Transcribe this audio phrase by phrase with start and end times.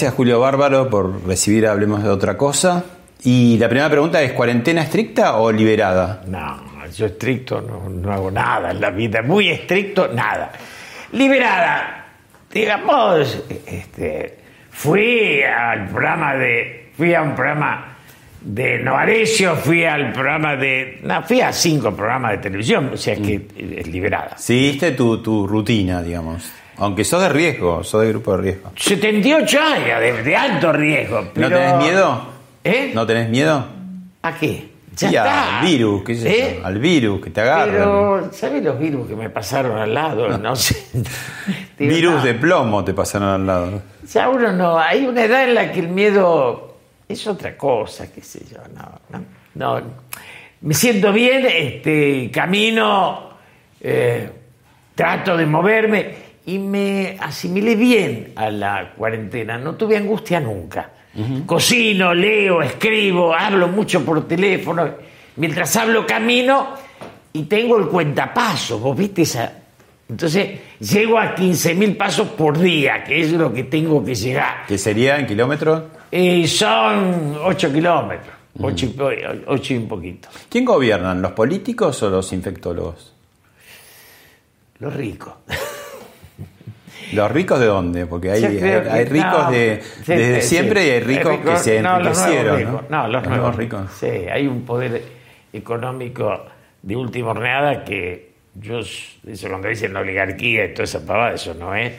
[0.00, 2.82] Gracias Julio Bárbaro por recibir Hablemos de otra cosa.
[3.22, 6.22] Y la primera pregunta es, ¿cuarentena estricta o liberada?
[6.26, 6.58] No,
[6.90, 10.52] yo estricto no, no hago nada en la vida, muy estricto, nada.
[11.12, 12.06] Liberada,
[12.50, 14.38] digamos, este,
[14.70, 17.98] fui al programa de, fui a un programa
[18.40, 23.16] de Novarecio, fui al programa de, no, fui a cinco programas de televisión, o sea
[23.16, 24.38] que es liberada.
[24.38, 26.50] Seguiste tu, tu rutina, digamos.
[26.80, 28.72] Aunque sos de riesgo, sos de grupo de riesgo.
[28.76, 31.28] 78 años de, de alto riesgo.
[31.34, 32.20] pero- ¿No tenés miedo?
[32.64, 32.90] ¿Eh?
[32.94, 33.64] ¿No tenés miedo?
[34.22, 34.68] ¿A qué?
[34.96, 35.60] Ya Sí, está.
[35.60, 36.60] al virus, qué sé yo, ¿Eh?
[36.64, 37.72] al virus que te agarra.
[37.72, 40.28] Pero, ¿sabes los virus que me pasaron al lado?
[40.38, 40.76] No sé.
[41.78, 43.82] Digo, virus no, de plomo te pasaron al lado.
[44.12, 44.78] Ya uno no.
[44.78, 46.76] Hay una edad en la que el miedo
[47.08, 48.58] es otra cosa, qué sé yo.
[48.74, 49.00] No,
[49.54, 49.80] no.
[49.80, 49.86] no.
[50.62, 53.30] Me siento bien, este, camino,
[53.80, 54.28] eh,
[54.94, 56.14] trato de moverme
[56.50, 59.58] y me asimilé bien a la cuarentena.
[59.58, 60.90] No tuve angustia nunca.
[61.46, 64.88] Cocino, leo, escribo, hablo mucho por teléfono.
[65.36, 66.68] Mientras hablo, camino
[67.32, 68.78] y tengo el cuentapaso.
[68.78, 69.52] ¿Vos viste esa?
[70.08, 74.66] Entonces, llego a 15.000 pasos por día, que es lo que tengo que llegar.
[74.66, 75.84] ¿Qué sería en kilómetros?
[76.10, 79.10] Y son 8 kilómetros, 8 y, po-
[79.46, 80.28] ocho y un poquito.
[80.48, 83.14] ¿Quién gobiernan, los políticos o los infectólogos?
[84.80, 85.34] Los ricos.
[87.12, 88.06] ¿Los ricos de dónde?
[88.06, 91.82] Porque hay, hay- ricos no, de, sí, desde sí, siempre y hay ricos que se
[91.82, 92.56] no, los nuevos enriquecieron.
[92.58, 92.90] ricos.
[92.90, 93.02] ¿no?
[93.02, 93.90] No, los, nuevos ricos.
[93.98, 95.02] Sí, hay un poder
[95.52, 96.44] económico
[96.82, 101.54] de última horneada que yo, eso cuando dicen la oligarquía y toda esa pavada, eso
[101.54, 101.92] no es.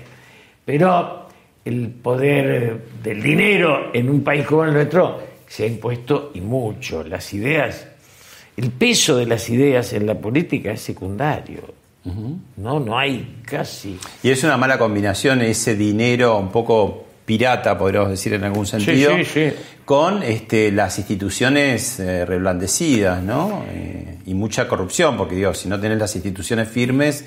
[0.65, 1.27] Pero
[1.65, 7.03] el poder del dinero en un país como el nuestro se ha impuesto y mucho.
[7.03, 7.87] Las ideas,
[8.57, 11.80] el peso de las ideas en la política es secundario.
[12.03, 13.99] No, no hay casi.
[14.23, 19.15] Y es una mala combinación ese dinero un poco pirata, podríamos decir en algún sentido,
[19.17, 19.53] sí, sí.
[19.85, 23.63] con este, las instituciones eh, reblandecidas, ¿no?
[23.69, 27.23] Eh, y mucha corrupción, porque digo, si no tenés las instituciones firmes,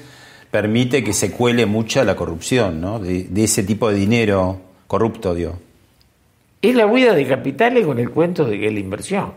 [0.51, 2.99] permite que se cuele mucha la corrupción, ¿no?
[2.99, 5.59] De, de ese tipo de dinero corrupto, digo.
[6.61, 9.33] Es la huida de capitales con el cuento de que es la inversión.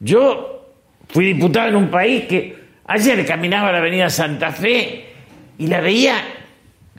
[0.00, 0.64] Yo
[1.08, 2.55] fui diputado en un país que
[2.86, 5.06] ayer caminaba la avenida Santa Fe
[5.58, 6.16] y la veía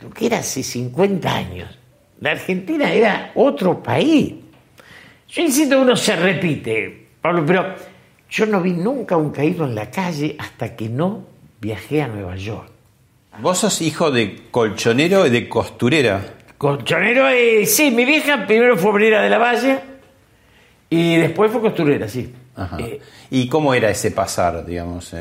[0.02, 1.78] lo que era hace 50 años.
[2.20, 4.34] La Argentina era otro país.
[5.30, 7.76] Yo insisto uno se repite, Pablo, pero
[8.30, 11.26] yo no vi nunca un caído en la calle hasta que no
[11.60, 12.72] viajé a Nueva York.
[13.40, 16.22] Vos sos hijo de colchonero y de costurera.
[16.58, 19.80] Colchonero, eh, sí, mi vieja primero fue obrera de la Valle
[20.90, 22.34] y después fue costurera, sí.
[22.56, 22.78] Ajá.
[22.80, 23.00] Eh,
[23.30, 25.14] ¿Y cómo era ese pasar, digamos?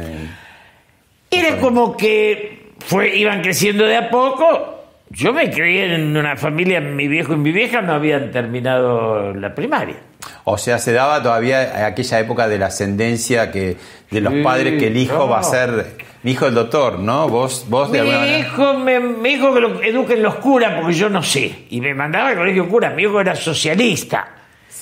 [1.30, 4.74] Era como que fue, iban creciendo de a poco.
[5.10, 9.54] Yo me crié en una familia, mi viejo y mi vieja no habían terminado la
[9.54, 9.96] primaria.
[10.44, 13.76] O sea, se daba todavía aquella época de la ascendencia que
[14.10, 15.28] de los Sí, padres que el hijo no.
[15.28, 17.28] va a ser mi hijo el doctor, ¿no?
[17.28, 20.94] Vos, vos de Mi alguna hijo me, me dijo que lo eduquen los curas porque
[20.94, 21.66] yo no sé.
[21.70, 22.90] Y me mandaba al colegio cura.
[22.90, 24.28] Mi hijo era socialista,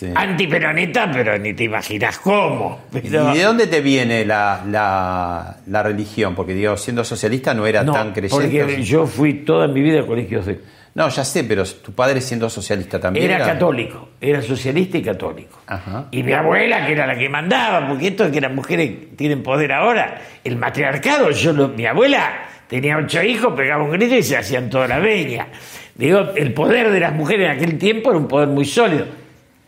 [0.09, 0.13] Sí.
[0.15, 2.83] antiperonista, pero ni te imaginas cómo.
[2.93, 6.35] Pero- ¿Y de dónde te viene la, la, la religión?
[6.35, 8.61] Porque digo, siendo socialista no era no, tan creyente.
[8.61, 10.61] porque yo fui toda mi vida a colegios de...
[10.95, 13.29] No, ya sé, pero tu padre siendo socialista también.
[13.29, 15.59] Era católico, era socialista y católico.
[15.67, 16.07] Ajá.
[16.13, 19.43] Y mi abuela, que era la que mandaba, porque esto de que las mujeres tienen
[19.43, 24.23] poder ahora, el matriarcado, yo lo- mi abuela tenía ocho hijos, pegaba un grito y
[24.23, 25.49] se hacían toda la veña.
[25.97, 29.07] Digo, el poder de las mujeres en aquel tiempo era un poder muy sólido.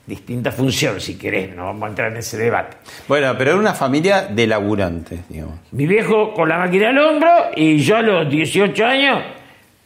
[0.06, 2.76] Distinta función, si querés, no vamos a entrar en ese debate.
[3.08, 5.58] Bueno, pero era una familia de laburantes, digamos.
[5.72, 9.18] Mi viejo con la máquina al hombro y yo a los 18 años,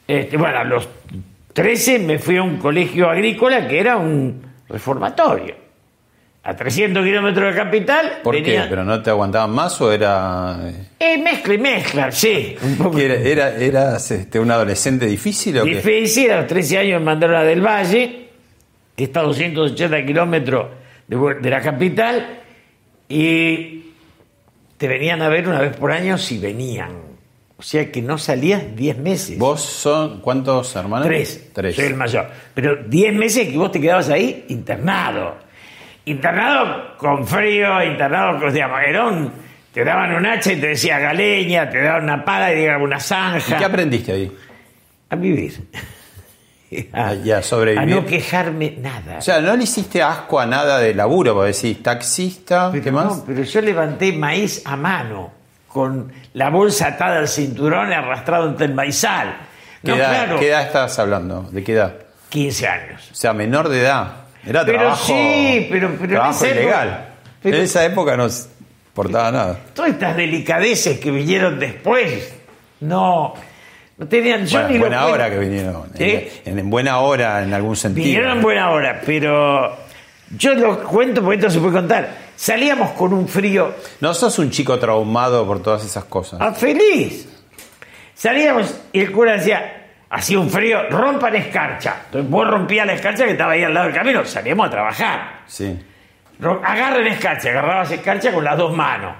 [0.07, 0.87] este, bueno, a los
[1.53, 5.55] 13 me fui a un colegio agrícola que era un reformatorio.
[6.43, 8.19] A 300 kilómetros de capital.
[8.23, 8.69] ¿Por venía- qué?
[8.69, 10.57] ¿Pero no te aguantaban más o era...?
[10.99, 12.55] Eh, mezcla y mezcla, sí.
[12.63, 15.75] Un poco ¿Era, era- eras este, un adolescente difícil o qué?
[15.75, 16.31] difícil.
[16.31, 18.20] A los 13 años me mandaron a Del Valle,
[18.95, 20.67] que está a 280 kilómetros
[21.07, 22.39] de, la capital,
[23.09, 23.91] y
[24.77, 27.11] te venían a ver una vez por año si venían.
[27.57, 29.37] O sea que no salías 10 meses.
[29.37, 31.05] ¿Vos son cuántos hermanos?
[31.07, 31.49] Tres.
[31.53, 31.75] Tres.
[31.75, 32.27] Soy el mayor.
[32.55, 35.37] Pero 10 meses que vos te quedabas ahí internado.
[36.05, 39.31] Internado con frío, internado con digamos, era un-
[39.71, 42.81] Te daban un hacha y te decía galeña, te daban una pala y te daban
[42.81, 43.57] una ¿Y zanja.
[43.57, 44.31] qué aprendiste ahí?
[45.09, 45.53] A vivir.
[47.77, 49.17] A- no quejarme nada.
[49.17, 52.91] O sea, no le hiciste asco a nada de laburo, porque decís taxista, pero, ¿qué
[52.91, 53.05] más?
[53.17, 55.31] no, pero yo levanté maíz a mano,
[55.67, 59.35] con la bolsa atada al cinturón y arrastrado entre el maizal.
[59.83, 61.43] ¿Qué, No, edad, claro, qué edad estás hablando?
[61.51, 61.95] ¿De qué edad?
[62.29, 63.09] 15 años.
[63.11, 64.13] O sea, menor de edad.
[64.45, 67.05] Era Pero trabajo, sí, pero- pero en trabajo época-
[67.41, 68.47] pero- en esa época no se
[68.87, 69.57] importaba nada.
[69.73, 72.33] Todas estas delicadeces que vinieron después,
[72.81, 73.33] no,
[74.01, 75.83] no tenían yo Bueno, ni en buena hora que vinieron.
[75.93, 78.03] En, en buena hora, en algún sentido.
[78.03, 79.77] Vinieron en buena hora, pero
[80.35, 82.09] yo lo cuento porque esto se puede contar.
[82.35, 86.41] Salíamos con un frío No sos un chico traumado por todas esas cosas.
[86.41, 87.29] a feliz.
[88.15, 91.97] Salíamos y el cura decía, hacía un frío, rompan escarcha.
[92.05, 95.41] Entonces vos rompías la escarcha que estaba ahí al lado del camino, salíamos a trabajar.
[95.45, 95.79] Sí.
[96.63, 99.13] Agarren escarcha, agarrabas escarcha con las dos manos.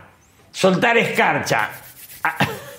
[0.52, 1.70] Soltar escarcha.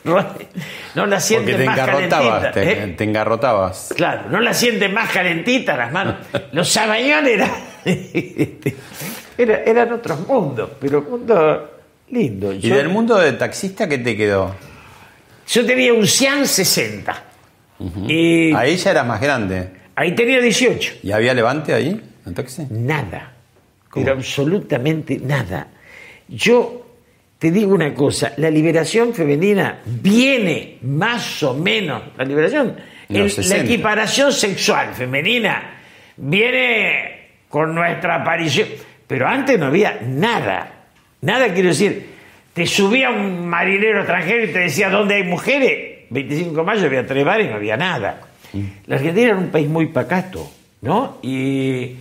[0.94, 2.52] No la Porque sienten te más engarrotabas, calentita.
[2.52, 2.87] te, ¿eh?
[2.96, 3.94] te engarrotabas.
[3.96, 6.16] Claro, no la sienten más calentita las manos.
[6.52, 7.50] Los sabañones eran,
[9.38, 11.62] era- eran otros mundos, pero mundos
[12.10, 12.56] lindos.
[12.56, 14.54] ¿Y Yo, del mundo de taxista qué te quedó?
[15.49, 17.22] yo tenía un Cian 60.
[18.06, 19.70] Y Ahí ya eras más grande.
[19.96, 20.94] ahí tenía 18.
[21.02, 22.00] ¿Y había levante ahí?
[22.25, 22.66] ¿En taxi?
[22.70, 23.32] Nada.
[23.93, 25.66] Pero absolutamente nada.
[26.28, 26.81] Yo
[27.42, 32.76] te digo una cosa, la liberación femenina viene más o menos, la liberación,
[33.08, 33.64] el- la 60.
[33.64, 35.80] equiparación sexual femenina
[36.16, 38.68] viene con nuestra aparición,
[39.08, 40.84] pero antes no había nada,
[41.20, 42.06] nada quiero decir,
[42.54, 47.04] te subía un marinero extranjero y te decía dónde hay mujeres, 25 de mayo había
[47.06, 48.20] tres bares y no había nada.
[48.86, 50.48] La Argentina era un país muy pacato,
[50.82, 51.18] ¿no?
[51.22, 51.96] Y,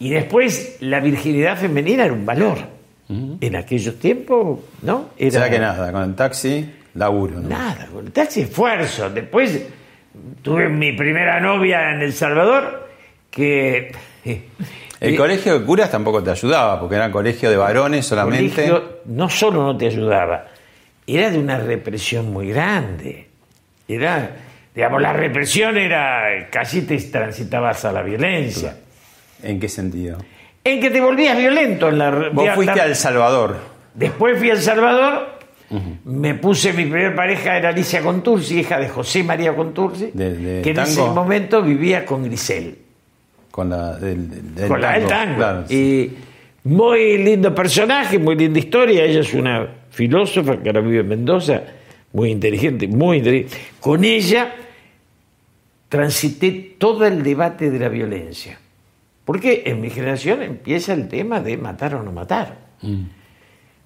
[0.00, 2.58] y después la virginidad femenina era un valor.
[3.40, 4.96] En aquellos tiempos, ¿no?
[4.96, 7.40] O Era sea que nada, con el taxi, laburo.
[7.40, 7.48] ¿no?
[7.48, 9.10] Nada, con el taxi esfuerzo.
[9.10, 9.66] Después
[10.42, 12.88] tuve mi primera novia en El Salvador
[13.30, 13.92] que...
[14.24, 18.54] El eh, colegio de curas tampoco te ayudaba, porque era colegio de varones solamente.
[18.54, 20.46] colegio no solo no te ayudaba,
[21.06, 23.26] era de una represión muy grande.
[23.88, 24.36] Era,
[24.72, 28.76] digamos, la represión era, casi te transitabas a la violencia.
[29.42, 30.18] ¿En qué sentido?
[30.64, 31.88] En que te volvías violento.
[31.88, 33.56] En la, Vos fuiste la- a El Salvador.
[33.94, 35.28] Después fui a El Salvador,
[36.04, 40.62] me puse, mi primer pareja era Alicia Contursi, hija de José María Contursi, De- de
[40.62, 42.78] que en ese momento vivía con Grisel.
[43.50, 45.36] Con la del, del con la del tango.
[45.36, 45.74] Claro, sí.
[46.64, 49.04] Y muy lindo personaje, muy linda historia.
[49.04, 51.60] Ella es una filósofa que ahora vive en Mendoza,
[52.12, 53.56] muy inteligente, muy inteligente.
[53.80, 54.54] Con ella
[55.88, 58.58] transité todo el debate de la violencia.
[59.24, 62.56] Porque en mi generación empieza el tema de matar o no matar.
[62.82, 63.02] Mm.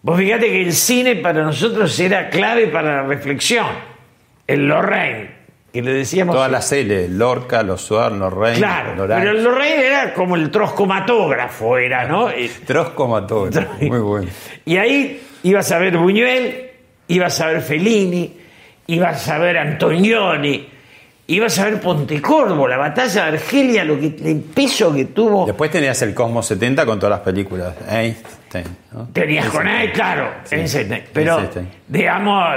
[0.02, 3.66] Vos fíjate que el cine para nosotros era clave para la reflexión.
[4.47, 5.31] El Lorraine,
[5.73, 6.35] que le decíamos...
[6.35, 10.50] Todas las L, Lorca, Los Suar, Los Reyes, Claro, pero el Lorraine era como el
[10.50, 12.31] troscomatógrafo, era, ¿no?
[12.31, 13.49] Y- Trosco mató.
[13.81, 14.28] Muy bueno.
[14.64, 16.71] Y ahí ibas a ver Buñuel,
[17.09, 18.33] ibas a ver Fellini,
[18.87, 20.69] ibas a ver Antonioni,
[21.28, 25.47] ibas a ver Pontecorvo, la batalla de Argelia, lo que, el peso que tuvo.
[25.47, 27.75] Después tenías el Cosmos 70 con todas las películas.
[27.88, 29.09] Einstein, ¿no?
[29.12, 31.68] Tenías con él, claro, Einstein, pero Einstein.
[31.88, 32.56] digamos,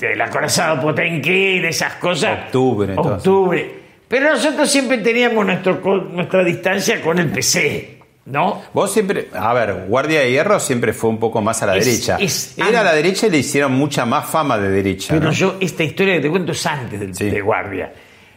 [0.00, 2.46] el acorazado Potenkin, esas cosas.
[2.46, 3.78] Octubre, Octubre.
[4.08, 7.97] Pero nosotros siempre teníamos nuestro, nuestra distancia con el PC,
[8.30, 8.62] ¿no?
[8.72, 11.84] Vos siempre, a ver, Guardia de Hierro siempre fue un poco más a la Es-
[11.86, 12.16] derecha.
[12.20, 15.14] es Era a la derecha y le hicieron mucha más fama de derecha.
[15.14, 15.32] Pero ¿no?
[15.32, 17.30] yo, esta historia que te cuento es antes del, Sí.
[17.30, 17.92] de guardia.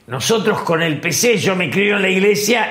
[0.08, 2.68] Nosotros con el PC, yo me crió en la iglesia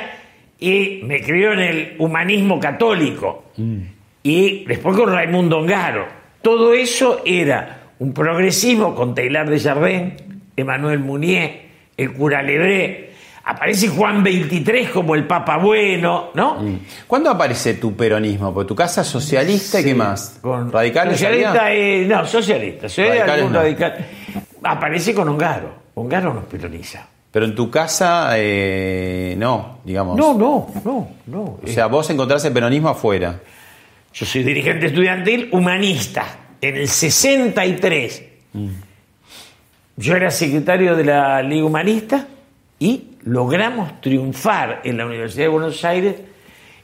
[0.58, 3.44] y me crió en el humanismo católico.
[3.56, 3.78] Mm.
[4.22, 6.06] Y después con Raimundo Ongaro.
[6.42, 10.14] Todo eso era un progresismo con Taylor de Jardín,
[10.56, 11.62] Emanuel Munier,
[11.96, 13.09] el cura Lebré,
[13.50, 16.58] aparece Juan 23 como el Papa Bueno, ¿no?
[17.06, 18.54] ¿Cuándo aparece tu peronismo?
[18.54, 20.38] Porque tu casa es socialista y qué más?
[20.40, 21.14] Con ¿Radicales?
[21.14, 22.86] Socialista, eh, no, socialista.
[22.86, 23.58] Radicales no.
[23.58, 24.06] radical.
[24.62, 25.74] Aparece con Ongaro.
[25.94, 27.06] Ongaro nos peroniza.
[27.32, 30.16] Pero en tu casa, eh, no, digamos.
[30.16, 31.58] No, no, no, no.
[31.62, 33.40] O sea, vos encontrás el peronismo afuera.
[34.12, 36.24] Yo soy dirigente estudiantil humanista.
[36.60, 38.22] En el 63.
[39.96, 42.26] Yo era secretario de la Liga Humanista
[42.78, 46.16] y logramos triunfar en la Universidad de Buenos Aires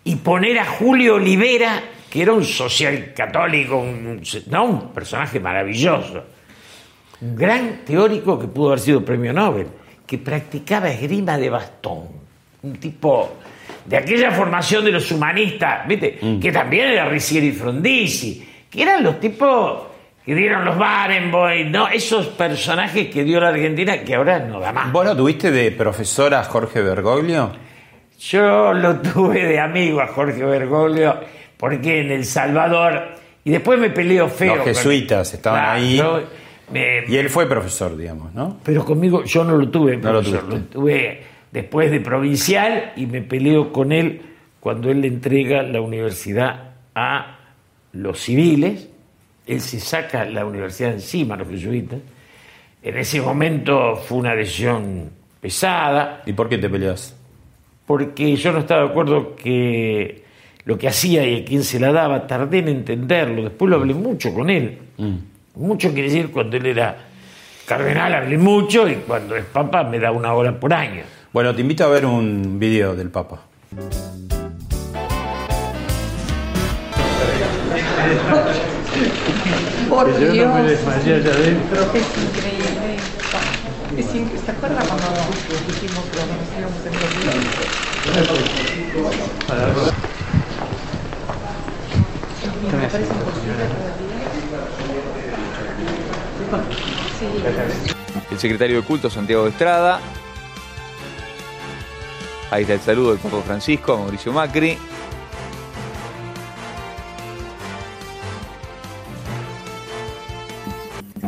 [0.04, 6.24] y poner a Julio Olivera, que era un social católico, un, no, un personaje maravilloso,
[7.20, 9.66] un gran teórico que pudo haber sido premio Nobel,
[10.06, 12.08] que practicaba esgrima de bastón,
[12.62, 13.36] un tipo
[13.84, 16.18] de aquella formación de los humanistas, ¿viste?
[16.40, 19.95] Que también era Ricieri Frondizi, que eran los tipos
[20.26, 21.88] que dieron los Barenboim, ¿no?
[21.88, 24.92] Esos personajes que dio la Argentina que ahora no da más.
[24.92, 27.52] ¿Vos lo tuviste de profesora Jorge Bergoglio?
[28.18, 31.20] Yo lo tuve de amigo a Jorge Bergoglio
[31.56, 33.14] porque en El Salvador,
[33.44, 34.56] y después me peleo feo.
[34.56, 35.96] Los con- jesuitas estaban Claro, ahí.
[35.96, 36.20] yo
[36.72, 38.58] me- Y él fue profesor, digamos, ¿no?
[38.64, 43.06] Pero conmigo yo no lo tuve, No lo profesor, lo tuve después de provincial y
[43.06, 44.20] me peleo con él
[44.58, 47.38] cuando él le entrega la universidad a
[47.92, 48.88] los civiles.
[49.46, 52.00] Él se saca la universidad encima, a los jesuitas.
[52.82, 55.10] En ese momento fue una decisión
[55.40, 57.14] pesada, ¿Y por qué te peleas?
[57.86, 60.24] porque yo no estaba de acuerdo que
[60.64, 63.44] lo que hacía y a quién se la daba, tardé en entenderlo.
[63.44, 64.78] Después lo hablé mucho con él.
[65.54, 66.96] Mucho quiere decir cuando él era
[67.66, 71.02] cardenal hablé mucho y cuando es papa me da una hora por año.
[71.32, 73.42] Bueno, te invito a ver un video del Papa.
[79.88, 80.32] Por Dios.
[80.32, 81.82] allá adentro.
[81.94, 82.96] Es increíble.
[83.96, 84.40] Es increíble.
[84.44, 85.06] ¿Se acuerda cuando
[85.68, 86.26] dijimos que nos
[86.58, 87.06] íbamos en los
[92.72, 94.06] Me parece imposible todavía.
[97.18, 97.26] Sí.
[98.30, 100.00] el secretario de culto Santiago de Estrada.
[102.50, 104.78] Ahí está el saludo del Papa Francisco a Mauricio Macri.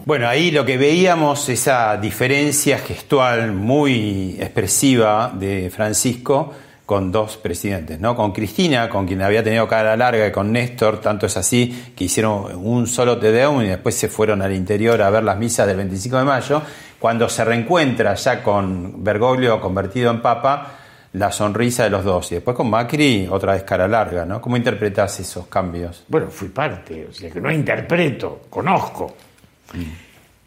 [0.09, 6.51] Bueno, ahí lo que veíamos, esa diferencia gestual muy expresiva de Francisco
[6.87, 8.17] con dos presidentes, ¿no?
[8.17, 12.05] Con Cristina, con quien había tenido cara larga, y con Néstor, tanto es así que
[12.05, 15.67] hicieron un solo Te Deum y después se fueron al interior a ver las misas
[15.67, 16.63] del 25 de mayo.
[16.99, 20.73] Cuando se reencuentra ya con Bergoglio convertido en papa,
[21.13, 22.33] la sonrisa de los dos.
[22.33, 24.41] Y después con Macri, otra vez cara larga, ¿no?
[24.41, 26.07] ¿Cómo interpretás esos cambios?
[26.09, 29.15] Bueno, fui parte, o sea que no interpreto, conozco.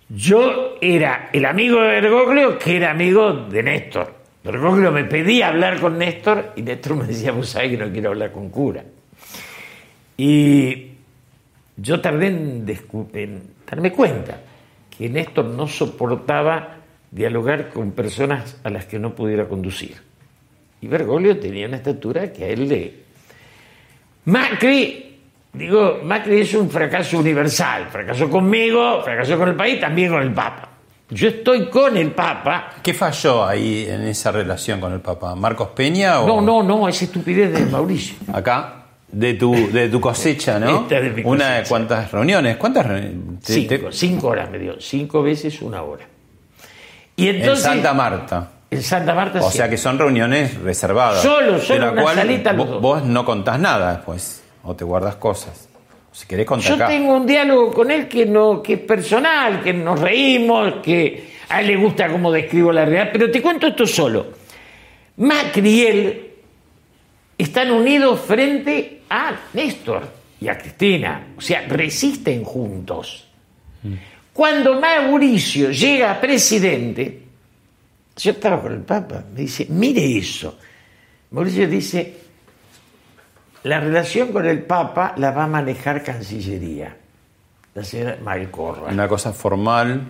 [0.10, 4.14] Yo era el amigo de Bergoglio que era amigo de Néstor.
[4.44, 8.10] Bergoglio me pedía hablar con Néstor y Néstor me decía, vos sabés que no quiero
[8.10, 8.84] hablar con cura.
[10.18, 10.88] Y
[11.78, 12.66] yo tardé en,
[13.14, 14.42] en darme cuenta
[14.90, 16.78] que Néstor no soportaba
[17.10, 19.96] dialogar con personas a las que no pudiera conducir.
[20.82, 23.02] Y Bergoglio tenía una estatura que a él le,
[24.26, 25.11] Macri,
[25.54, 27.88] digo, Macri es un fracaso universal.
[27.92, 30.68] Fracasó conmigo, fracasó con el país, también con el Papa.
[31.10, 32.70] Yo estoy con el Papa.
[32.82, 35.36] ¿Qué falló ahí en esa relación con el Papa?
[35.36, 38.16] ¿Marcos Peña o No, no, no, es estupidez de Mauricio.
[38.34, 38.76] acá?
[39.12, 40.84] De tu, de tu cosecha, ¿no?
[40.84, 41.70] Esta de mi Una de cosecha.
[41.70, 43.42] cuántas reuniones, ¿cuántas reuniones?
[43.44, 46.06] Te- Cinco, te- cinco horas me dio, cinco veces una hora.
[47.18, 48.48] Y en Santa Marta.
[48.70, 49.58] En Santa Marta, O sí.
[49.58, 51.22] sea que son reuniones reservadas.
[51.22, 52.82] Solo, solo de la una cual salita los vo- dos.
[52.82, 55.70] vos no contás nada después, o te guardas cosas.
[56.12, 59.74] Si querés contar Yo tengo un diálogo con él que, no, que es personal, que
[59.74, 63.88] nos reímos, que a él le gusta cómo describo la realidad, pero te cuento esto
[63.88, 64.28] solo.
[65.18, 66.32] Macri y él
[67.38, 70.08] están unidos frente a Néstor
[70.40, 73.28] y a Cristina, o sea, resisten juntos.
[74.34, 77.22] Cuando Mauricio llega a presidente,
[78.18, 80.58] yo estaba con el Papa, me dice, mire eso.
[81.32, 82.16] Mauricio dice,
[83.64, 86.96] la relación con el Papa la va a manejar Cancillería,
[87.76, 88.92] la señora Malcorra.
[88.92, 90.02] Una cosa formal.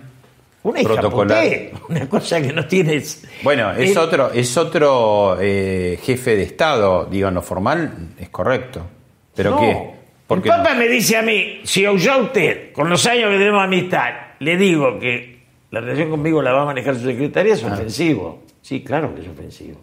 [0.64, 1.42] Una protocolar.
[1.44, 3.26] escapoté, una cosa que no tienes.
[3.42, 8.28] Bueno, es Eh, otro, es otro eh, jefe de Estado, digo, en lo formal es
[8.28, 8.86] correcto.
[9.34, 9.58] ¿Pero no.
[9.60, 9.90] qué?
[10.28, 10.56] ¿Por el qué no?
[10.58, 14.10] Papa me dice a mí, si yo a usted, con los años que tenemos amistad,
[14.38, 15.42] le digo que
[15.72, 17.56] la relación conmigo la va a manejar su secretaria, Ah.
[17.56, 18.42] es ofensivo.
[18.60, 19.80] Sí, claro que es ofensivo.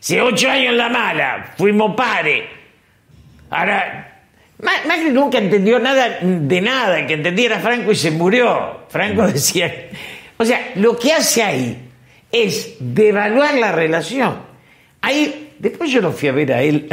[0.00, 2.44] Si ocho años en la mala, fuimos pares.
[3.50, 4.22] Ahora,
[4.60, 8.80] Ma- Macri nunca entendió nada de nada, que entendía era Franco y se murió.
[8.88, 9.88] Franco decía,
[10.36, 11.90] O sea, lo que hace ahí
[12.30, 14.36] es devaluar la relación.
[15.00, 16.88] Ahí, después yo lo fui a ver a él,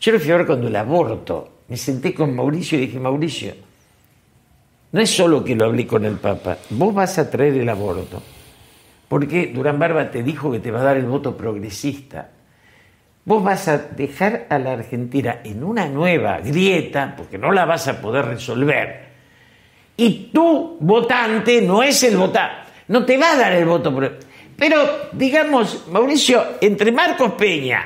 [0.00, 1.52] yo lo fui a ver cuando el aborto.
[1.68, 3.54] Me senté con Mauricio y dije, Mauricio,
[4.92, 8.22] no es solo que lo hablé con el Papa, vos vas a traer el aborto,
[9.08, 12.30] porque Durán Barba te dijo que te va a dar el voto progresista.
[13.24, 17.88] Vos vas a dejar a la Argentina en una nueva grieta, porque no la vas
[17.88, 19.06] a poder resolver.
[19.96, 23.94] Y tu votante no es el votante, no te va a dar el voto.
[23.94, 24.12] pro-
[24.56, 27.84] Pero, digamos, Mauricio, entre Marcos Peña,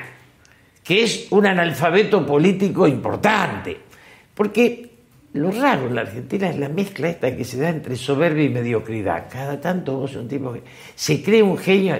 [0.83, 3.77] que es un analfabeto político importante,
[4.35, 4.90] porque
[5.33, 8.49] lo raro en la Argentina es la mezcla esta que se da entre soberbia y
[8.49, 9.27] mediocridad.
[9.31, 11.97] Cada tanto vos un tipo que se cree un genio.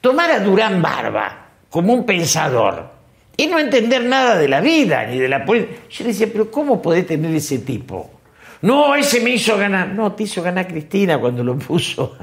[0.00, 2.90] Tomar a Durán Barba como un pensador
[3.36, 5.80] y no entender nada de la vida ni de la política.
[5.90, 8.20] Yo le decía, pero ¿cómo podés tener ese tipo?
[8.62, 9.88] No, ese me hizo ganar.
[9.88, 12.16] No, te hizo ganar Cristina cuando lo puso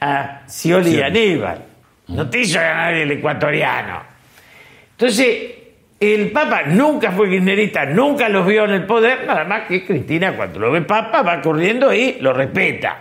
[0.00, 1.64] a, Scioli y Aníbal.
[2.08, 4.02] No te hizo ganar el ecuatoriano.
[4.92, 5.55] Entonces,
[5.98, 10.36] el Papa nunca fue kirchnerista, nunca los vio en el poder, nada más que Cristina
[10.36, 12.98] cuando lo ve Papa va corriendo y lo respeta.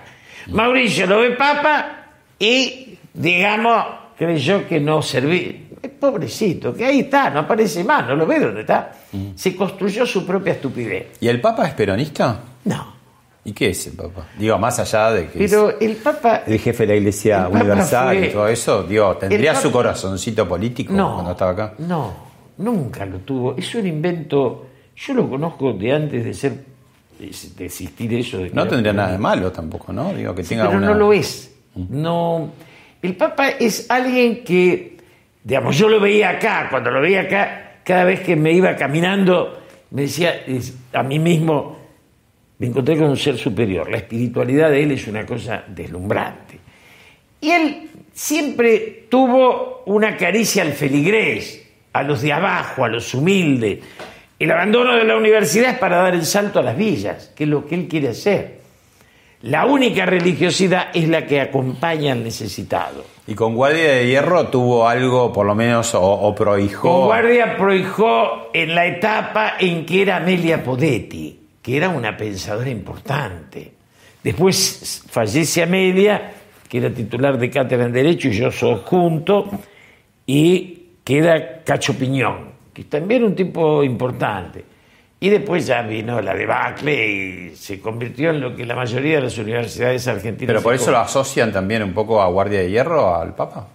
[0.48, 2.04] Mauricio lo ve Papa
[2.40, 3.86] y, digamos,
[4.18, 5.54] creyó que no servía.
[6.00, 8.92] Pobrecito, que ahí está, no aparece más, no lo ve dónde está.
[9.36, 11.08] Se construyó su propia estupidez.
[11.20, 12.40] ¿Y el Papa es peronista?
[12.66, 12.94] No,
[13.44, 14.26] ¿Y qué es el Papa?
[14.40, 16.42] Digo, más allá de que pero el Papa...
[16.48, 20.92] el jefe de la Iglesia Universal fue- y todo eso, digo, ¿tendría su corazoncito político
[20.94, 21.74] No, cuando estaba acá?
[21.78, 22.25] no,
[22.58, 23.56] nunca lo tuvo.
[23.58, 26.54] Es un invento, yo lo conozco de antes de ser,
[27.20, 28.40] de existir eso.
[28.40, 30.14] De No tendría nada de malo tampoco, ¿no?
[30.14, 30.88] Digo, que Sí, tenga pero una...
[30.88, 31.54] no lo es.
[31.76, 32.52] No,
[33.02, 34.98] el Papa es alguien que,
[35.44, 39.60] digamos, yo lo veía acá, cuando lo veía acá, cada vez que me iba caminando,
[39.92, 40.44] me decía
[40.94, 41.78] a mí mismo,
[42.58, 43.90] me encontré con un ser superior.
[43.90, 46.60] La espiritualidad de él es una cosa deslumbrante.
[47.42, 51.65] Y él siempre tuvo una caricia al feligrés,
[51.96, 53.80] a los de abajo, a los humildes.
[54.38, 57.50] El abandono de la universidad es para dar el salto a las villas, que es
[57.50, 58.60] lo que él quiere hacer.
[59.44, 63.06] La única religiosidad es la que acompaña al necesitado.
[63.28, 66.82] Y con Guardia de Hierro tuvo algo, por lo menos, o, o prohijó...
[66.82, 72.70] Con Guardia prohijó en la etapa en que era Amelia Podetti, que era una pensadora
[72.70, 73.72] importante.
[74.22, 76.34] Después fallece Amelia,
[76.68, 79.50] que era titular de cátedra en Derecho, y yo soy junto,
[80.28, 80.75] y
[81.06, 84.66] queda Cacho Piñón, que también era un tipo importante.
[85.20, 89.22] Y después ya vino la debacle y se convirtió en lo que la mayoría de
[89.22, 90.48] las universidades argentinas.
[90.48, 93.68] Pero por eso lo asocian también un poco a Guardia de Hierro, al Papa.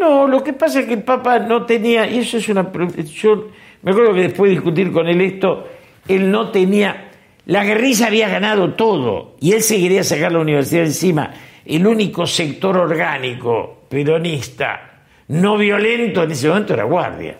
[0.00, 2.72] No, lo que pasa es que el Papa no tenía, y eso es una...
[2.72, 3.48] Yo
[3.82, 5.68] me acuerdo que después de discutir con él esto,
[6.08, 7.10] él no tenía...
[7.46, 11.32] La guerrilla había ganado todo y él se quería sacar la universidad encima.
[11.64, 14.87] El único sector orgánico peronista
[15.28, 17.36] no violento en ese momento era Guardia.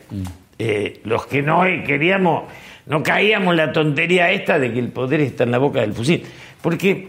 [0.58, 2.44] Eh, los que no queríamos,
[2.86, 5.94] no caíamos en la tontería esta de que el poder está en la boca del
[5.94, 6.24] fusil.
[6.60, 7.08] Porque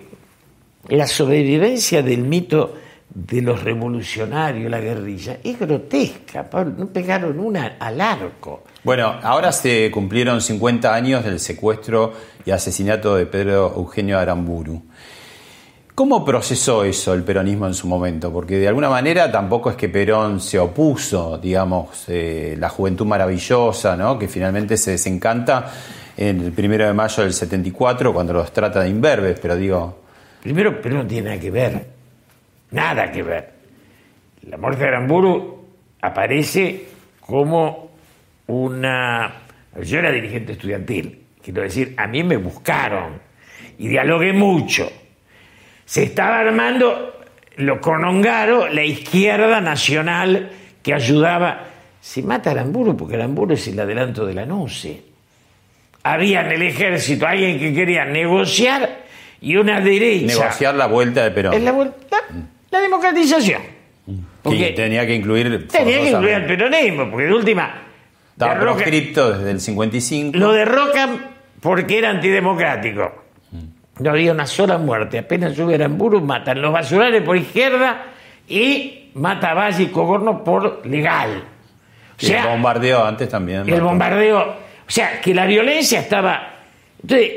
[0.87, 2.75] la sobrevivencia del mito
[3.09, 6.75] de los revolucionarios, la guerrilla, es grotesca, Pablo.
[6.77, 8.63] No pegaron una al arco.
[8.83, 12.13] Bueno, ahora se cumplieron 50 años del secuestro
[12.45, 14.83] y asesinato de Pedro Eugenio Aramburu.
[15.99, 18.31] ¿Cómo procesó eso el peronismo en su momento?
[18.31, 23.97] Porque de alguna manera tampoco es que Perón se opuso, digamos, eh, la juventud maravillosa,
[23.97, 24.17] ¿no?
[24.17, 25.69] que finalmente se desencanta
[26.15, 29.99] en el primero de mayo del 74 cuando los trata de imberbes, pero digo,
[30.41, 31.87] Primero, pero no tiene nada que ver.
[32.71, 33.53] Nada que ver.
[34.43, 35.65] La muerte de Aramburu
[35.99, 36.85] aparece
[37.19, 37.91] como
[38.47, 39.33] una...
[39.83, 41.25] Yo era dirigente estudiantil.
[41.43, 43.19] Quiero decir, a mí me buscaron
[43.77, 44.89] y dialogué mucho.
[45.89, 47.19] Se estaba armando
[47.55, 50.51] lo con Ongaro, la izquierda nacional
[50.83, 51.63] que ayudaba.
[51.99, 55.01] Se mata a Aramburu porque Aramburu es el adelanto de la NUCE.
[56.03, 58.99] Había en el ejército alguien que quería negociar
[59.41, 60.27] y una derecha.
[60.27, 61.55] negociar la vuelta de Perón.
[61.55, 62.21] Es la, vuelta-
[62.69, 63.61] la democratización.
[64.05, 65.67] que Porque tenía que incluir...
[65.69, 67.81] tenía que incluir al peronismo, porque de última.
[68.33, 70.37] Estaba proscripto desde el 55.
[70.37, 71.25] lo derrocan
[71.59, 73.23] porque era antidemocrático.
[73.99, 75.19] No había una sola muerte.
[75.19, 78.03] Apenas sube Aramburu, matan los basurales por izquierda
[78.47, 81.43] y mata a Valle y Cogorno por legal.
[81.43, 83.67] O Y el sea, bombardeo antes también.
[83.69, 84.39] el bombardeo.
[84.41, 86.41] O sea, que la violencia estaba.
[87.01, 87.31] Entonces,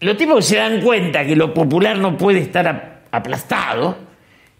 [0.00, 3.96] los tipos que se dan cuenta que lo popular no puede estar ap- aplastado.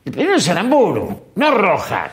[0.05, 2.11] El primero es Aramburu, no Rojas.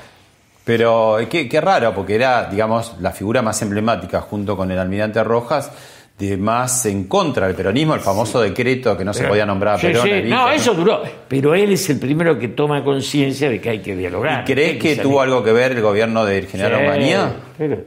[0.64, 4.80] Pero eh, qué, qué raro, porque era, digamos, la figura más emblemática junto con el
[4.80, 5.72] almirante Rojas
[6.18, 9.82] de más en contra del peronismo, el famoso decreto que no se podía nombrar a
[9.82, 10.04] Perón.
[10.04, 11.04] sí, Evita, No, eso duró.
[11.28, 14.42] Pero él es el primero que toma conciencia de que hay que dialogar.
[14.42, 17.14] ¿Y crees que tuvo algo que ver el gobierno del general Sí,
[17.58, 17.84] pero,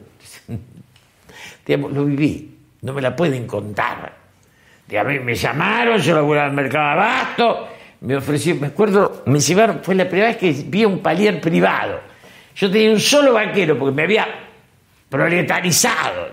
[1.66, 4.12] digamos, lo viví, no me la pueden contar.
[4.86, 7.68] Digamos, me llamaron, yo laburaba en el mercado abasto,
[8.00, 12.00] me ofrecieron, me acuerdo, me llevaron, fue la primera vez que vi un palier privado.
[12.54, 14.26] Yo tenía un solo vaquero porque me había
[15.08, 16.28] proletarizado.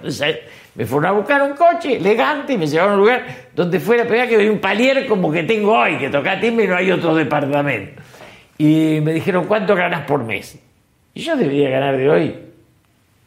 [0.75, 3.97] Me fueron a buscar un coche elegante y me llevaron a un lugar donde fue
[3.97, 6.67] la primera vez que vi un palier como que tengo hoy, que toca timbre y
[6.67, 8.01] no hay otro departamento.
[8.57, 10.57] Y me dijeron, ¿cuánto ganas por mes?
[11.13, 12.35] Y yo debería ganar de hoy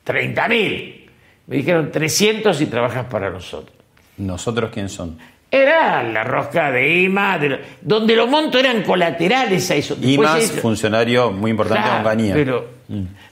[0.04, 1.10] 30 mil.
[1.46, 3.74] Me dijeron 300 y trabajas para nosotros.
[4.18, 5.18] ¿Nosotros quién son?
[5.50, 9.96] Era la rosca de IMA, de lo- donde los montos eran colaterales a eso.
[9.96, 12.34] Después ellos- funcionario muy importante de Claro, Onganía.
[12.34, 12.66] Pero,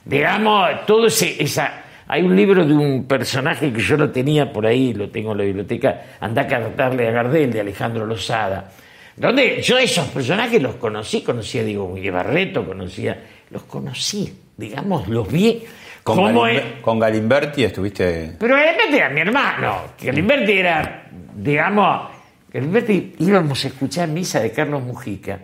[0.03, 1.83] digamos, todo ese, esa.
[2.09, 5.37] Hay un libro de un personaje que yo lo tenía por ahí, lo tengo en
[5.39, 8.71] la biblioteca, Anda a cantarle a Gardel, de Alejandro Lozada.
[9.15, 13.17] Donde yo esos personajes los conocí, conocía a Diego Miguel Barreto, conocía,
[13.49, 15.63] los conocí, digamos, los vi.
[16.03, 18.35] Con, cómo Galimber- es- con Galimberti estuviste.
[18.39, 19.77] pero Galimberti era mi hermano.
[20.01, 22.09] Galimberti era, digamos,
[22.53, 25.39] Galimberti íbamos a escuchar misa de Carlos Mujica.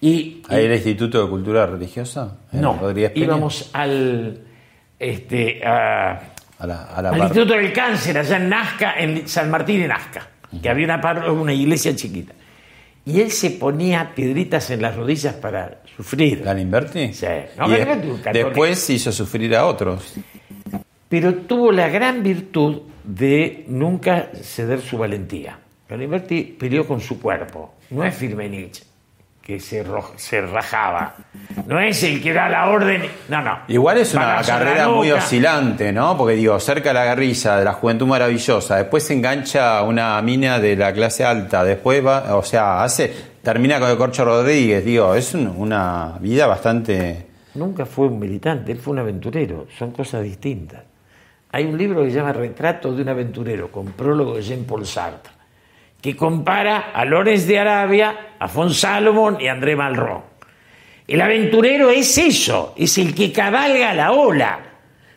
[0.00, 2.36] Y, ¿Ahí el Instituto de Cultura Religiosa?
[2.52, 3.24] no, Rodríguez Peña?
[3.26, 4.38] íbamos al
[5.02, 6.20] este a-
[6.58, 9.88] a la, a la al Instituto del Cáncer allá en Nazca, en San Martín de
[9.88, 10.28] Nazca,
[10.62, 12.34] que había una, una iglesia chiquita.
[13.04, 16.42] Y él se ponía piedritas en las rodillas para sufrir.
[16.44, 17.12] ¿Galimberti?
[17.12, 17.26] Sí.
[17.58, 17.84] No, Y
[18.32, 20.14] después hizo sufrir a otros.
[21.08, 25.58] pero tuvo la gran virtud de nunca ceder su valentía.
[25.88, 28.82] Galimberti peleó con su cuerpo, no es Firmenich,
[29.42, 31.14] que se, ro- se rajaba,
[31.66, 33.58] no es el que da la orden, no, no.
[33.68, 36.16] Igual es una Balazo carrera muy oscilante, ¿no?
[36.16, 40.60] Porque digo, cerca de la guerrilla, de la juventud maravillosa, después se engancha una mina
[40.60, 45.14] de la clase alta, después va, o sea, hace, termina con el Corcho Rodríguez, digo,
[45.14, 47.26] es un- una vida bastante...
[47.54, 50.82] Nunca fue un militante, él fue un aventurero, son cosas distintas.
[51.50, 55.32] Hay un libro que se llama Retrato de un aventurero, con prólogo de Jean-Paul Sartre,
[56.02, 60.24] que compara a Lorenz de Arabia, a von Salomon y a André Malraux.
[61.06, 64.58] El aventurero es eso, es el que cabalga la ola,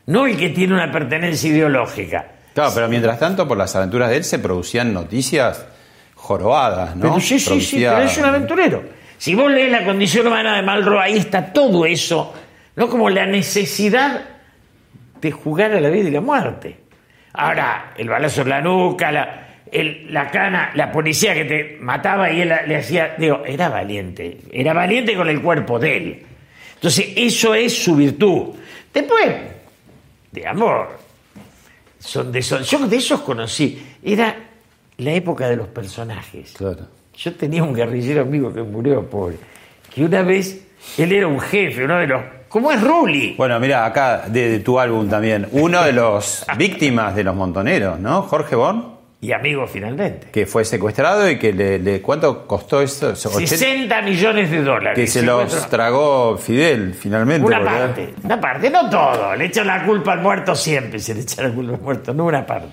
[0.05, 2.27] no el que tiene una pertenencia ideológica.
[2.53, 5.65] Claro, pero mientras tanto, por las aventuras de él se producían noticias
[6.13, 7.01] jorobadas, ¿no?
[7.01, 8.83] Pero sí, sí, sí, pero es un aventurero.
[9.17, 12.33] Si vos lees la condición humana de Malraux, ahí está todo eso,
[12.75, 14.21] no como la necesidad
[15.19, 16.79] de jugar a la vida y la muerte.
[17.33, 19.44] Ahora, el balazo en la nuca, la,
[19.79, 24.38] el- la cana, la policía que te mataba y él le hacía, digo, era valiente,
[24.51, 26.23] era valiente con el cuerpo de él.
[26.75, 28.55] Entonces, eso es su virtud.
[28.93, 29.25] Después,
[30.31, 30.88] digamos,
[31.99, 34.35] son de esos, yo de esos conocí, era
[34.97, 36.53] la época de los personajes.
[36.53, 36.88] Claro.
[37.17, 39.38] Yo tenía un guerrillero amigo que murió, pobre,
[39.93, 42.21] que una vez, él era un jefe, uno de los...
[42.49, 43.33] ¿Cómo es Rulli?
[43.38, 47.99] Bueno, mira, acá de, de tu álbum también, uno de los víctimas de los montoneros,
[47.99, 48.21] ¿no?
[48.23, 48.94] Jorge Bon,
[49.25, 50.27] Y amigo finalmente.
[50.31, 53.09] que fue secuestrado y que le, le- ¿cuánto costó eso?
[53.09, 54.95] O sea, 60 millones de dólares.
[54.99, 57.45] que se los tragó Fidel finalmente.
[57.45, 59.35] Una parte, una parte, no todo.
[59.35, 62.25] Le echan la culpa al muerto siempre, se le echa la culpa al muerto, no
[62.25, 62.67] una parte.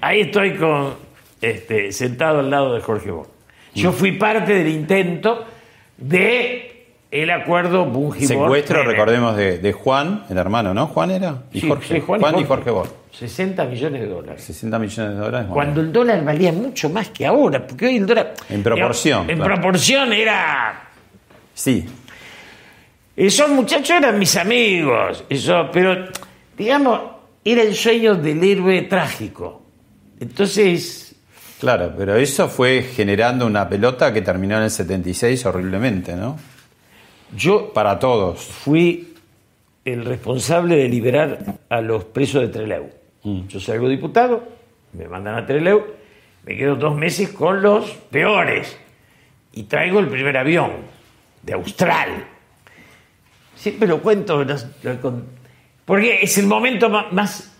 [0.00, 0.94] Ahí estoy con,
[1.40, 3.26] este, sentado al lado de Jorge Bon.
[3.74, 5.44] Yo fui parte del intento
[5.96, 6.70] de
[7.10, 10.86] el acuerdo Bungie Secuestro, recordemos, de, de Juan, el hermano, ¿no?
[10.88, 11.44] Juan era.
[11.52, 12.00] Y Jorge.
[12.00, 12.88] Juan, y Jorge Bon.
[13.18, 14.42] 60 millones de dólares.
[14.44, 15.48] 60 millones de dólares.
[15.48, 15.54] bueno.
[15.54, 18.34] Cuando el dólar valía mucho más que ahora, porque hoy el dólar.
[18.48, 19.54] En proporción, En claro.
[19.54, 20.88] proporción era.
[21.54, 21.86] Sí,
[23.16, 26.08] Esos muchachos eran mis amigos, eso, pero
[26.58, 27.00] digamos,
[27.44, 29.62] era el sueño del héroe trágico.
[30.18, 31.14] Entonces,
[31.60, 36.36] claro, pero eso fue generando una pelota que terminó en el 76 horriblemente, ¿no?
[37.36, 38.40] yo Para todos.
[38.40, 39.14] fui
[39.84, 42.88] el responsable de liberar a los presos de Trelew.
[43.24, 44.46] Yo salgo diputado,
[44.92, 45.82] me mandan a Trelew,
[46.44, 48.78] me quedo dos meses con los peores
[49.52, 50.72] y traigo el primer avión
[51.42, 52.26] de Austral.
[53.56, 54.44] Siempre lo cuento,
[55.86, 57.50] porque es el momento más...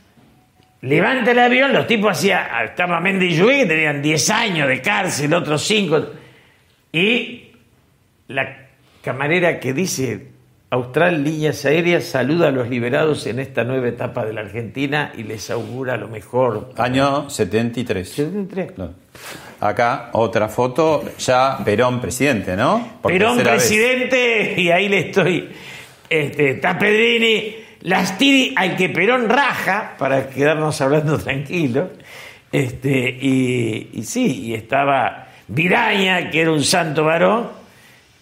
[0.82, 5.62] Levanta el avión, los tipos hacían, estaba Méndez y tenían 10 años de cárcel, otros
[5.62, 6.06] 5,
[6.92, 7.52] y
[8.28, 8.66] la
[9.02, 10.33] camarera que dice
[10.74, 15.22] Austral Líneas Aéreas saluda a los liberados en esta nueva etapa de la Argentina y
[15.22, 16.72] les augura lo mejor.
[16.76, 18.08] Año 73.
[18.08, 18.72] 73.
[18.72, 18.92] Claro.
[19.60, 22.98] Acá otra foto, ya Perón presidente, ¿no?
[23.00, 23.46] Por Perón vez.
[23.46, 25.48] presidente y ahí le estoy.
[26.10, 31.90] Este, está Pedrini, las tiri al que Perón raja, para quedarnos hablando tranquilos.
[32.50, 37.63] Este, y, y sí, y estaba Viraña, que era un santo varón.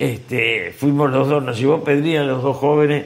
[0.02, 3.04] Este, fuimos los dos, nos llevó Pedrina, los dos jóvenes.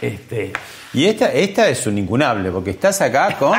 [0.00, 0.52] Este,
[0.92, 3.56] Y esta, esta es un incunable, porque estás acá con,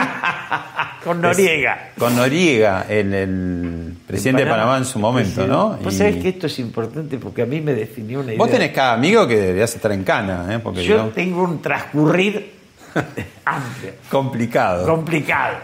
[1.03, 1.91] con Noriega.
[1.97, 5.77] con Noriega, el, el presidente de Panamá en su momento, ¿no?
[5.81, 8.37] Vos Y sabés que esto es importante porque a mí me definió una idea.
[8.37, 10.59] Vos tenés cada amigo que deberías estar en cana, ¿eh?
[10.59, 12.51] Porque Yo digamos, tengo un transcurrir
[13.45, 14.85] amplio, complicado.
[14.85, 15.57] complicado.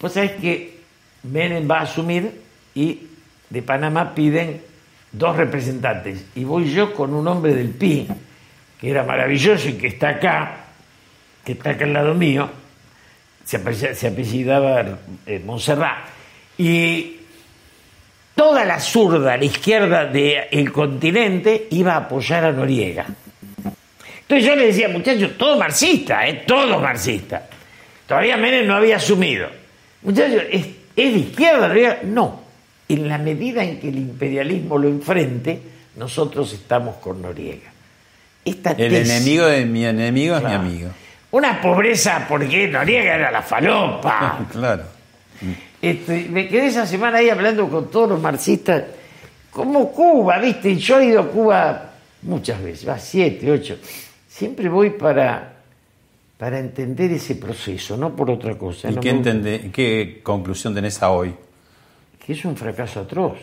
[0.00, 0.80] Vos sabés que
[1.22, 2.32] Menem va a asumir
[2.74, 3.00] y
[3.48, 4.71] de Panamá piden
[5.12, 6.24] dos representantes.
[6.34, 8.08] Y voy yo con un hombre del PI,
[8.80, 10.64] que era maravilloso y que está acá,
[11.44, 12.48] que está acá al lado mío,
[13.44, 13.56] se
[14.06, 16.06] apellidaba, eh, Montserrat.
[16.58, 17.16] Y
[18.34, 23.06] toda la zurda, la izquierda del continente iba a apoyar a Noriega.
[24.22, 26.44] Entonces yo le decía, muchachos, todo marxista, ¿eh?
[26.46, 27.48] todo marxista.
[28.06, 29.48] Todavía Menem no había asumido.
[30.02, 31.68] Muchachos, ¿es, es de izquierda?
[31.68, 32.00] Noriega?
[32.04, 32.41] No.
[32.94, 35.60] En la medida en que el imperialismo lo enfrente,
[35.96, 37.70] nosotros estamos con Noriega.
[38.44, 40.90] Esta El tesis- enemigo de mi enemigo es mi amigo.
[41.32, 44.46] Una pobreza porque Noriega era la falopa.
[44.52, 44.84] Claro.
[45.80, 48.84] Este, me quedé esa semana ahí hablando con todos los marxistas,
[49.50, 50.76] como Cuba, ¿viste?
[50.76, 51.90] Yo he ido a Cuba
[52.22, 53.76] muchas veces, va siete, ocho.
[54.28, 55.54] Siempre voy para,
[56.38, 58.90] para entender ese proceso, no por otra cosa.
[58.90, 61.34] ¿Y no qué, entendé- qué conclusión tenés a hoy?
[62.24, 63.38] Que es un fracaso atroz,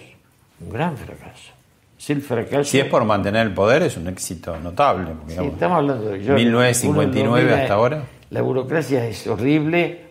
[0.62, 1.52] un gran fracaso.
[1.98, 2.64] Es el fracaso.
[2.64, 5.12] Si es por mantener el poder, es un éxito notable.
[5.28, 8.04] Sí, estamos hablando de yo, 1959 uno, no, mira, hasta ahora.
[8.30, 10.06] La burocracia es horrible.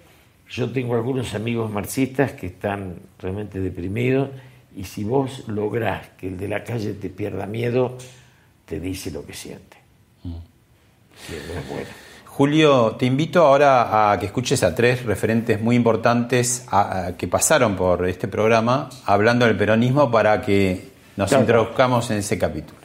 [0.50, 4.30] Yo tengo algunos amigos marxistas que están realmente deprimidos
[4.76, 7.96] y si vos lográs que el de la calle te pierda miedo,
[8.64, 9.78] te dice lo que siente.
[10.24, 10.36] Mm.
[11.26, 12.07] Sí, no es bueno.
[12.38, 17.26] Julio, te invito ahora a que escuches a tres referentes muy importantes a- a- que
[17.26, 21.42] pasaron por este programa hablando del peronismo para que nos Claro.
[21.42, 22.78] introduzcamos en ese capítulo.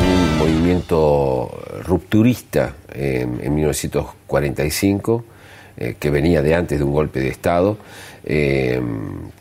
[0.00, 1.50] un movimiento
[1.84, 5.24] rupturista en, en 1945,
[5.76, 7.76] eh, que venía de antes de un golpe de Estado,
[8.24, 8.80] eh,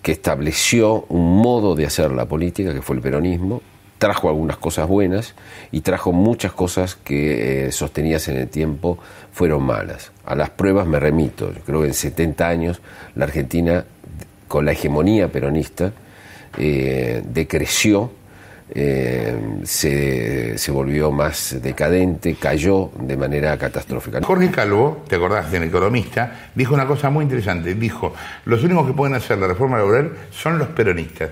[0.02, 3.62] que estableció un modo de hacer la política, que fue el peronismo,
[4.00, 5.36] trajo algunas cosas buenas
[5.72, 8.98] y trajo muchas cosas que eh, sostenidas en el tiempo
[9.32, 10.12] fueron malas.
[10.26, 12.82] A las pruebas me remito, yo creo que en 70 años
[13.14, 13.86] la Argentina,
[14.48, 15.92] con la hegemonía peronista,
[16.58, 18.12] eh, decreció
[18.72, 24.22] eh, se, se volvió más decadente, cayó de manera catastrófica.
[24.22, 27.74] Jorge Calvo, te acordás, el economista, dijo una cosa muy interesante.
[27.74, 28.14] Dijo,
[28.46, 31.30] los únicos que pueden hacer la reforma laboral son los peronistas.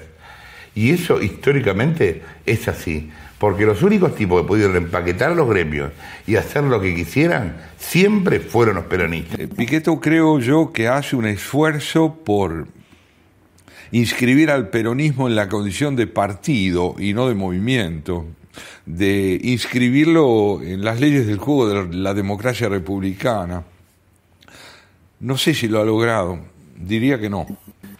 [0.78, 3.10] Y eso históricamente es así.
[3.40, 5.92] Porque los únicos tipos que pudieron empaquetar los gremios
[6.28, 9.40] y hacer lo que quisieran, siempre fueron los peronistas.
[9.40, 12.68] Eh, Piqueto creo yo que hace un esfuerzo por
[13.92, 18.28] inscribir al peronismo en la condición de partido y no de movimiento,
[18.86, 23.64] de inscribirlo en las leyes del juego de la democracia republicana.
[25.22, 26.38] No sé si lo ha logrado,
[26.76, 27.48] diría que no.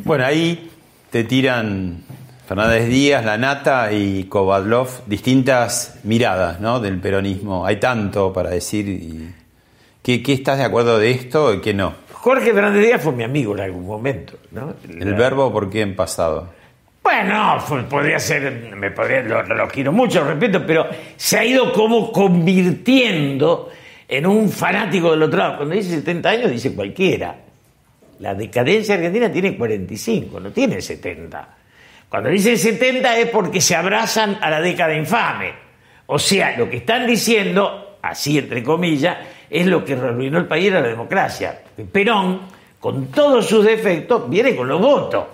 [0.04, 0.70] Bueno, ahí
[1.10, 2.04] te tiran
[2.48, 6.80] Fernández Díaz, La Nata y Kovadlov distintas miradas ¿no?
[6.80, 7.66] del peronismo.
[7.66, 8.88] Hay tanto para decir.
[8.88, 9.34] Y...
[10.02, 11.94] ¿Qué, qué estás de acuerdo de esto y qué no?
[12.14, 14.34] Jorge Fernández Díaz fue mi amigo en algún momento.
[14.52, 14.74] ¿no?
[14.88, 16.50] El verbo, ¿por qué en pasado?
[17.04, 21.46] Bueno, fue- podría ser, me podría, lo, lo quiero mucho, lo respeto, pero se ha
[21.46, 23.70] ido como convirtiendo
[24.08, 25.58] en un fanático del otro lado.
[25.58, 27.36] Cuando dice 70 años, dice cualquiera.
[28.20, 31.50] La decadencia argentina tiene 45, no tiene 70.
[32.10, 35.54] Cuando dicen 70 es porque se abrazan a la década infame.
[36.06, 39.18] O sea, lo que están diciendo, así entre comillas,
[39.50, 41.62] es lo que arruinó el país era la democracia.
[41.92, 42.42] Perón,
[42.80, 45.26] con todos sus defectos, viene con los votos.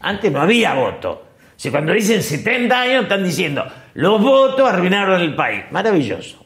[0.00, 1.10] Antes no había voto.
[1.10, 5.64] O sea, cuando dicen 70 años, están diciendo, los votos arruinaron el país.
[5.70, 6.44] Maravilloso.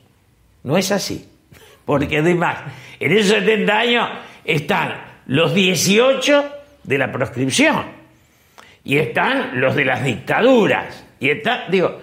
[0.62, 1.28] No es así.
[1.84, 2.58] Porque además,
[2.98, 4.08] en esos 70 años
[4.44, 4.94] están
[5.26, 6.44] los 18
[6.82, 7.95] de la proscripción.
[8.86, 11.04] Y están los de las dictaduras.
[11.20, 11.98] Y está, digo,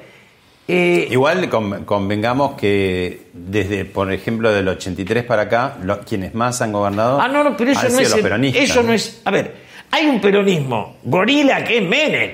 [0.67, 6.61] eh, Igual con- convengamos que desde, por ejemplo, del 83 para acá, lo- quienes más
[6.61, 8.55] han gobernado Ah, no, no, pero eso no es.
[8.55, 9.21] eso no es.
[9.25, 9.55] A ver,
[9.91, 12.31] hay un peronismo gorila que es Menem,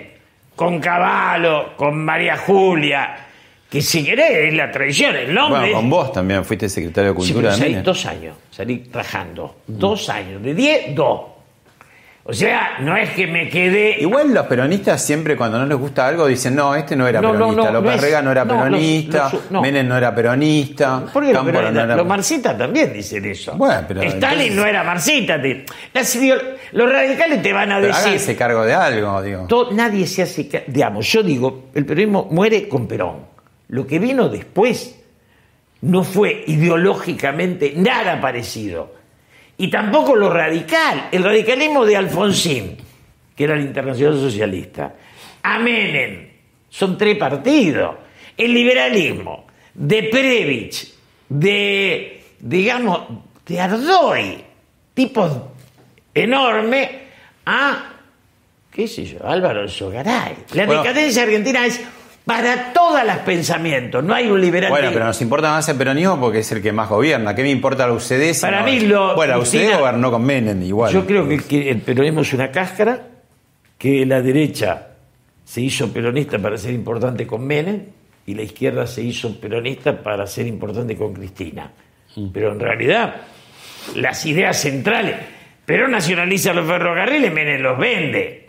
[0.55, 3.17] con Caballo, con María Julia,
[3.69, 5.61] que si querés es la tradición, el nombre.
[5.61, 7.83] Bueno, con vos también fuiste secretario de Sí, Cultura pero de salí Menem.
[7.85, 9.57] dos años, salí trabajando.
[9.67, 11.21] Dos años, de 10, dos.
[12.29, 13.99] O sea, no es que me quedé...
[14.01, 17.31] Igual los peronistas siempre cuando no les gusta algo dicen, no, este no era No,
[17.31, 19.31] peronista, no, López no es- Rega no era peronista.
[19.49, 21.95] Menem no era peronista, Porque los, era...
[21.95, 23.53] los marxistas también dicen eso.
[23.57, 25.41] Bueno, pero Stalin entonces- no era marxista.
[25.41, 26.39] te- las ideo-
[26.73, 28.07] los radicales te van a Pero decir...
[28.09, 29.47] háganse cargo de algo, digo.
[29.47, 30.47] To- nadie se hace.
[30.47, 33.25] ca- Digamos, yo digo, el peronismo muere con Perón.
[33.69, 34.99] Lo que vino después
[35.81, 38.98] no fue ideológicamente nada parecido.
[39.59, 41.09] Y tampoco lo radical.
[41.11, 42.77] El radicalismo de Alfonsín,
[43.35, 44.95] que era el internacional socialista,
[45.43, 46.29] a Menem,
[46.69, 47.95] son tres partidos.
[48.37, 50.93] El liberalismo de Previch,
[51.27, 53.01] de, digamos,
[53.45, 54.43] de Ardoy,
[54.93, 55.31] tipos
[56.13, 56.89] enormes,
[57.45, 57.83] a
[58.71, 60.35] qué sé yo, Álvaro Sogaray.
[60.53, 60.81] La Bueno.
[60.83, 61.81] decadencia argentina es
[62.29, 64.75] para todos los pensamientos, no hay un liberalismo.
[64.77, 67.33] Bueno, pero nos importa más el peronismo porque es el que más gobierna.
[67.33, 68.33] ¿Qué me importa la UCD?
[68.33, 70.93] si Para no- mí lo- Bueno, la UCD gobernó con Menem igual.
[70.93, 72.99] Yo creo que, que el peronismo es una cáscara,
[73.77, 74.89] que la derecha
[75.43, 77.81] se hizo peronista para ser importante con Menem
[78.27, 81.71] y la izquierda se hizo peronista para ser importante con Cristina.
[82.31, 83.15] Pero en realidad,
[83.95, 85.15] las ideas centrales,
[85.65, 88.48] Perón nacionaliza los ferrocarriles, Menem los vende.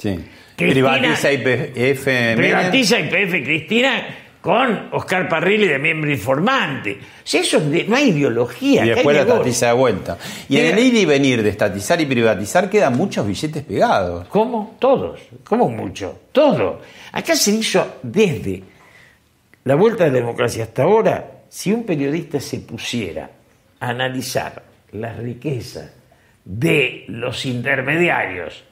[0.00, 0.18] Sí.
[0.56, 2.34] Cristina- Privatiza IPF.
[2.36, 4.06] Privatiza IPF Cristina
[4.40, 6.98] con Oscar Parrilli de miembro informante.
[7.22, 8.84] Sea, eso de- no hay ideología.
[8.84, 10.18] Y después la estatiza de vuelta.
[10.48, 14.26] Y en el ir y venir de estatizar y privatizar quedan muchos billetes pegados.
[14.28, 14.76] ¿Cómo?
[14.78, 15.20] Todos.
[15.44, 16.20] ¿Cómo mucho?
[16.32, 16.80] Todo.
[17.12, 18.62] Acá se hizo desde
[19.64, 23.30] la vuelta de la democracia hasta ahora, si un periodista se pusiera
[23.80, 25.90] a analizar las riquezas
[26.44, 28.64] de los intermediarios,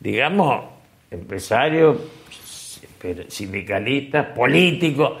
[0.00, 0.64] digamos,
[1.12, 1.96] empresarios,
[3.28, 5.20] sindicalistas, políticos,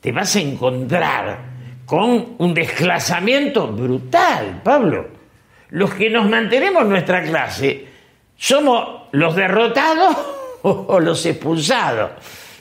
[0.00, 1.38] te vas a encontrar
[1.84, 5.08] con un desclasamiento brutal, Pablo.
[5.70, 7.86] Los que nos mantenemos en nuestra clase
[8.36, 10.16] somos los derrotados
[10.62, 12.12] o los expulsados.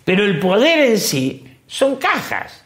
[0.03, 2.63] Pero el poder en sí son cajas.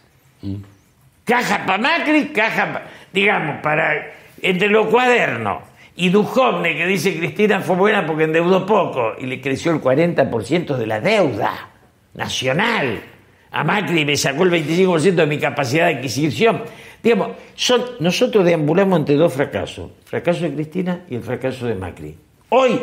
[1.23, 5.63] Caja para Macri, caja, digamos, para entre los cuadernos.
[5.99, 10.77] Y Duhovne, que dice Cristina fue buena porque endeudó poco y le creció el 40%
[10.77, 11.71] de la deuda
[12.13, 13.01] nacional.
[13.49, 16.61] A Macri me sacó el 25% de mi capacidad de adquisición.
[17.01, 21.73] Digamos, son, nosotros deambulamos entre dos fracasos: el fracaso de Cristina y el fracaso de
[21.73, 22.15] Macri.
[22.49, 22.79] Hoy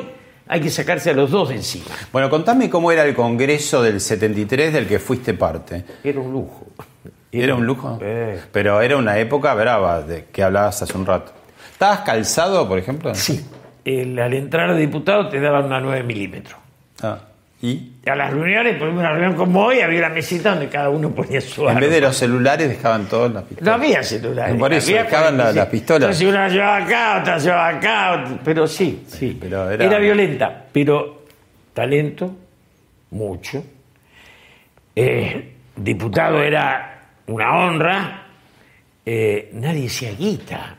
[0.48, 1.94] hay que sacarse a los dos de encima.
[2.11, 5.85] Bueno, contame cómo era el Congreso del 73 del que fuiste parte.
[6.03, 6.66] Era un lujo.
[7.31, 7.96] ¿Era un lujo?
[8.03, 8.40] Eh.
[8.50, 11.43] Pero era una época brava de que hablabas hace un rato.
[11.85, 13.14] ¿Estabas calzado, por ejemplo?
[13.14, 13.44] Sí.
[13.85, 16.57] El- al entrar de diputado te daban una 9 milímetros.
[17.03, 17.18] Ah,
[17.61, 17.92] ¿Y?
[18.07, 21.40] A las reuniones, por una reunión como hoy, había una mesita donde cada uno ponía
[21.42, 21.81] su En arma.
[21.81, 23.75] vez de los celulares dejaban todas las No pistolas.
[23.75, 24.57] había celulares.
[24.57, 25.57] Por eso, había dejaban la- 46.
[25.57, 26.03] las pistolas.
[26.20, 29.37] Entonces una llevaba acá, otra llevaba acá, pero sí, sí.
[29.40, 29.85] pero era...
[29.85, 31.23] era- violenta, pero
[31.75, 32.35] talento,
[33.11, 33.62] mucho.
[34.97, 38.27] Eh, diputado era una honra.
[39.05, 40.77] Eh, nadie se guita.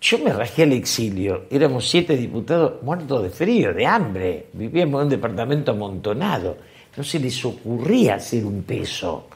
[0.00, 1.46] Yo me rajé al exilio.
[1.50, 4.46] Éramos siete diputados muertos de frío, de hambre.
[4.52, 6.56] Vivíamos en un departamento amontonado.
[6.96, 9.28] No se les ocurría hacer un peso.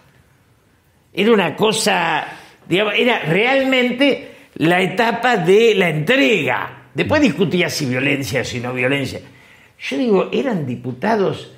[1.12, 2.26] Era una cosa,
[2.68, 6.88] digamos, era realmente la etapa de la entrega.
[6.94, 9.20] Después discutía si violencia o si no violencia.
[9.78, 11.52] Yo digo, eran diputados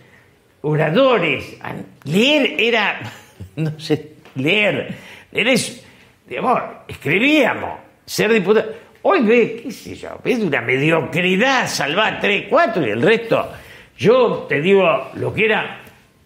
[0.62, 1.58] oradores.
[2.04, 3.00] Leer era,
[3.56, 4.94] no sé, leer.
[5.30, 5.84] Eres,
[6.26, 7.80] digamos, escribíamos.
[8.06, 8.83] Ser diputado.
[9.06, 13.46] Hoy ve, qué sé yo, ves una mediocridad, salvar tres, cuatro y el resto.
[13.98, 15.80] Yo te digo, lo que era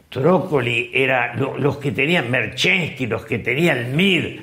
[0.09, 4.41] Trócoli, era lo- los que tenían Merchensky, los que tenían MIR,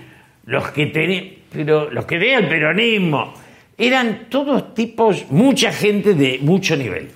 [0.48, 3.34] los que tenían, pero los que tenían el peronismo,
[3.78, 7.08] eran todos tipos, mucha gente de mucho nivel.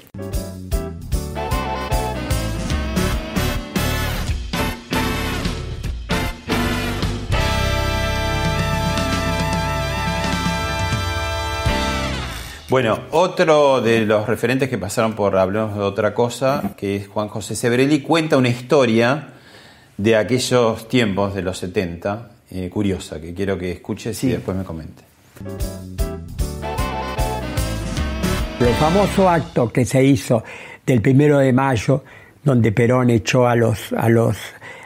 [12.69, 17.27] Bueno, otro de los referentes que pasaron por Hablemos de otra cosa, que es Juan
[17.27, 19.29] José Sebrelli, cuenta una historia
[19.97, 24.63] de aquellos tiempos de los 70, eh, curiosa, que quiero que escuches y después me
[24.63, 25.03] comentes.
[28.60, 30.43] El famoso acto que se hizo
[30.85, 32.04] del primero de mayo,
[32.43, 34.37] donde Perón echó a los, a los,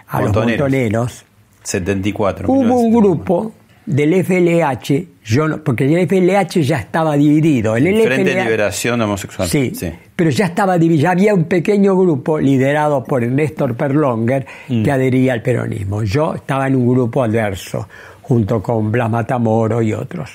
[0.08, 0.62] a los Montoneros.
[0.62, 1.26] montoneros,
[1.64, 2.48] 74.
[2.48, 3.02] hubo un 1974.
[3.02, 7.76] grupo del FLH, yo no- porque el FLH ya estaba dividido.
[7.76, 9.48] El Frente de Liberación Homosexual.
[9.50, 9.74] Sí,
[10.16, 11.04] pero ya estaba dividido.
[11.04, 14.84] Ya había un pequeño grupo liderado por Néstor Perlonger Mm.
[14.84, 16.04] que adhería al peronismo.
[16.04, 17.88] Yo estaba en un grupo adverso,
[18.22, 20.32] junto con Blas Matamoro y otros.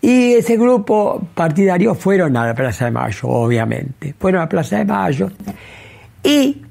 [0.00, 4.14] Y ese grupo partidario fueron a la Plaza de Mayo, obviamente.
[4.18, 5.28] Fueron a la Plaza de Mayo
[6.22, 6.62] y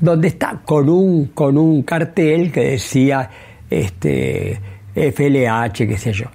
[0.00, 3.28] donde está con un, con un cartel que decía
[3.70, 4.60] este,
[4.94, 6.26] FLH, qué sé yo.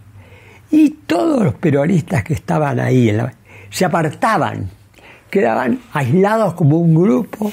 [0.72, 3.34] Y todos los peronistas que estaban ahí en la-
[3.70, 4.70] se apartaban,
[5.30, 7.51] quedaban aislados como un grupo.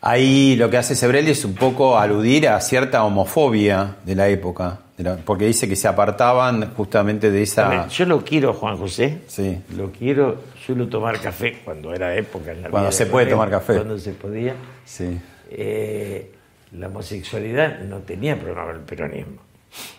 [0.00, 4.80] Ahí lo que hace Sebrelli es un poco aludir a cierta homofobia de la época,
[4.98, 7.88] de la- porque dice que se apartaban justamente de esa...
[7.88, 9.20] Yo lo quiero, Juan José.
[9.28, 9.58] Sí.
[9.74, 12.52] Lo quiero, suelo tomar café cuando era época.
[12.52, 13.74] En la Cuando vida se de puede tomar café.
[13.76, 14.54] Cuando se podía.
[14.84, 15.18] Sí.
[15.50, 16.30] Eh,
[16.72, 19.38] la homosexualidad no tenía problema con el peronismo,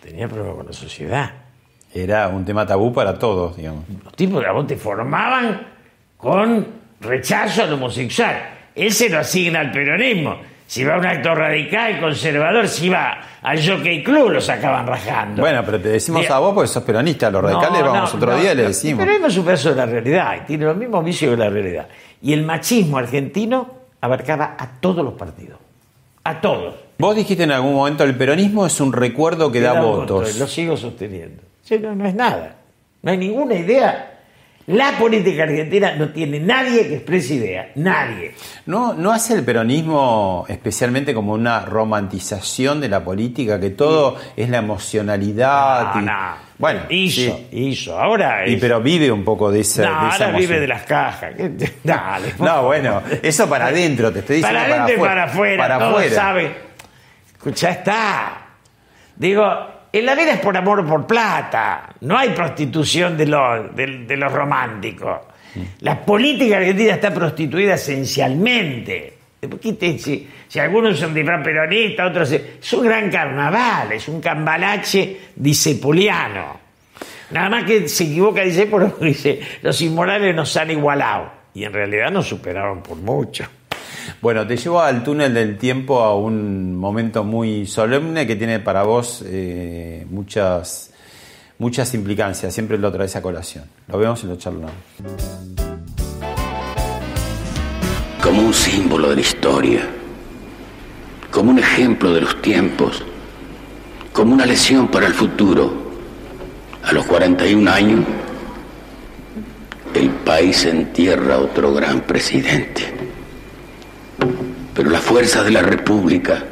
[0.02, 1.32] tenía problema con la sociedad.
[1.92, 3.84] Era un tema tabú para todos, digamos.
[4.04, 5.66] Los tipos de vos te formaban
[6.16, 6.66] con
[7.00, 8.50] rechazo al homosexual.
[8.74, 10.36] Él se lo asigna al peronismo.
[10.66, 15.40] Si va a un acto radical, conservador, si va al Jockey Club, lo sacaban rajando.
[15.40, 18.32] Bueno, pero te decimos a vos porque sos peronista, los radicales no, vamos no, otro
[18.32, 19.00] no, día y le decimos.
[19.00, 21.48] El peronismo es un pedazo de la realidad y tiene los mismos vicios que la
[21.48, 21.88] realidad.
[22.20, 23.70] Y el machismo argentino
[24.00, 25.58] abarcaba a todos los partidos.
[26.24, 26.74] A todos.
[26.98, 30.38] Vos dijiste en algún momento el peronismo es un recuerdo que da votos.
[30.38, 31.42] Lo sigo sosteniendo.
[31.62, 32.56] Sí, no, no es nada.
[33.02, 34.12] No hay ninguna idea.
[34.68, 37.70] La política argentina no tiene nadie que exprese idea.
[37.76, 38.34] Nadie.
[38.66, 44.48] ¿No, ¿No hace el peronismo especialmente como una romantización de la política, que todo es
[44.48, 45.94] la emocionalidad?
[45.94, 46.46] No, y- no.
[46.58, 47.48] Bueno, hizo, sí.
[47.52, 47.96] hizo.
[48.00, 50.40] Ahora Y es- pero vive un poco de esa, no, de esa ahora emoción.
[50.50, 51.34] vive de las cajas.
[51.36, 52.34] ¿Qué- Dale.
[52.40, 55.14] No, bueno, eso para adentro, te estoy diciendo Para adentro y afuera.
[55.14, 55.62] para afuera.
[55.62, 56.14] Para afuera.
[56.16, 56.65] saben.
[57.46, 58.46] Escucha, está.
[59.14, 59.44] Digo,
[59.92, 61.90] en la vida es por amor o por plata.
[62.00, 65.20] No hay prostitución de los, de, románticos.
[65.82, 69.16] La política argentina está prostituida esencialmente.
[69.48, 72.32] ¿Por qué te- si, si algunos son disfraz peronista, otros...
[72.32, 76.58] Es un gran carnaval, es un cambalache disepoliano.
[77.30, 81.30] Nada más que se equivoca, dice, porque dice, los inmorales nos han igualado.
[81.54, 83.44] Y en realidad nos superaron por mucho.
[84.20, 88.82] Bueno, te llevo al túnel del tiempo a un momento muy solemne que tiene para
[88.82, 90.90] vos eh, muchas,
[91.58, 92.52] muchas implicancias.
[92.52, 93.64] Siempre lo traes a colación.
[93.88, 94.72] Lo vemos y lo charlamos.
[98.26, 99.88] como un símbolo de la historia,
[101.30, 103.04] como un ejemplo de los tiempos,
[104.12, 105.86] como una lesión para el futuro.
[106.82, 108.04] A los 41 años,
[109.94, 112.95] el país entierra a otro gran presidente.
[114.76, 116.44] Pero la fuerza de la República,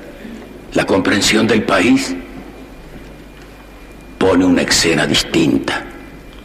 [0.72, 2.16] la comprensión del país,
[4.16, 5.84] pone una escena distinta,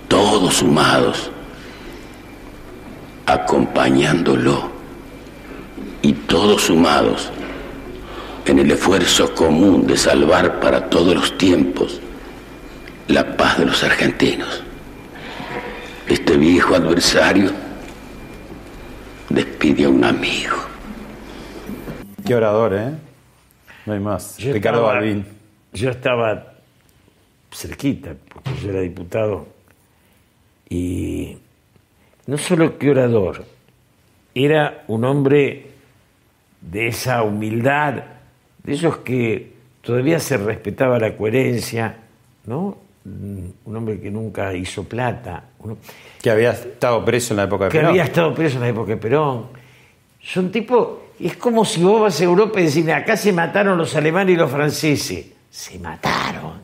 [0.10, 1.32] todos sumados,
[3.26, 4.70] acompañándolo
[6.02, 7.32] y todos sumados
[8.46, 12.02] en el esfuerzo común de salvar para todos los tiempos
[13.08, 14.64] la paz de los argentinos.
[16.08, 17.52] Este viejo adversario
[19.30, 20.68] despide a un amigo.
[22.30, 22.92] Qué orador, ¿eh?
[23.88, 24.38] No hay más.
[24.38, 25.26] Yo Ricardo estaba- Balvin.
[25.74, 26.54] Yo estaba
[27.52, 29.48] cerquita, porque yo era diputado,
[30.70, 31.36] y
[32.28, 33.46] no solo que orador,
[34.36, 35.72] era un hombre
[36.62, 37.96] de esa humildad,
[38.64, 41.98] de esos que todavía se respetaba la coherencia,
[42.46, 42.78] ¿no?
[43.06, 45.78] Un hombre que nunca hizo plata, uno-
[46.22, 47.90] Que había estado preso en la época de que Perón.
[47.90, 49.48] había estado preso en la época de Perón.
[50.22, 50.90] Son tipos,
[51.28, 54.36] es como si vos vas a Europa y decís, "Mira, acá se mataron los alemanes
[54.36, 55.26] y los franceses.
[55.49, 56.61] Se mataron.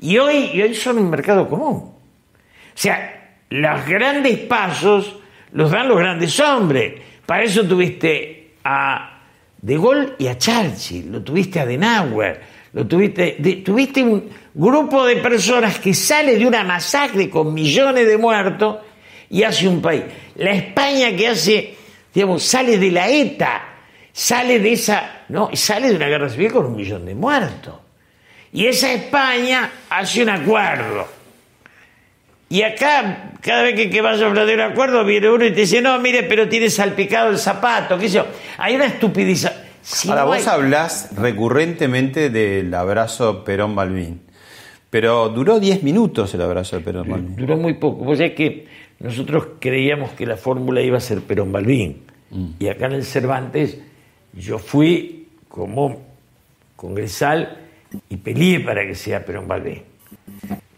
[0.00, 1.76] Y hoy, hoy son un mercado común.
[1.76, 5.16] O sea, los grandes pasos
[5.52, 6.94] los dan los grandes hombres.
[7.24, 9.20] Para eso tuviste a
[9.60, 12.40] De Gaulle y a Churchill, lo tuviste a Adenauer,
[12.72, 18.18] lo tuviste, tuviste un grupo de personas que sale de una masacre con millones de
[18.18, 18.78] muertos
[19.30, 20.02] y hace un país.
[20.36, 21.74] La España que hace,
[22.14, 23.62] digamos, sale de la ETA,
[24.12, 27.74] sale de esa, no, sale de una guerra civil con un millón de muertos.
[28.52, 31.08] Y esa España hace un acuerdo.
[32.48, 35.50] Y acá, cada vez que, que vas a hablar de un acuerdo, viene uno y
[35.50, 38.26] te dice, no, mire, pero tiene salpicado el zapato, qué sé yo.
[38.58, 39.52] Hay una estupidiza.
[39.82, 44.20] Si Ahora no vos hablás recurrentemente del abrazo Perón-Balvin.
[44.88, 47.34] Pero duró 10 minutos el abrazo de Perón-Balvin.
[47.34, 48.04] Duró muy poco.
[48.04, 48.66] Vos sabés que
[49.00, 51.52] nosotros creíamos que la fórmula iba a ser Perón
[52.34, 52.56] Balbín.
[52.58, 53.78] Y acá en el Cervantes
[54.32, 56.02] yo fui como
[56.76, 57.58] congresal
[58.08, 59.82] y peleé para que sea Perón Balbín.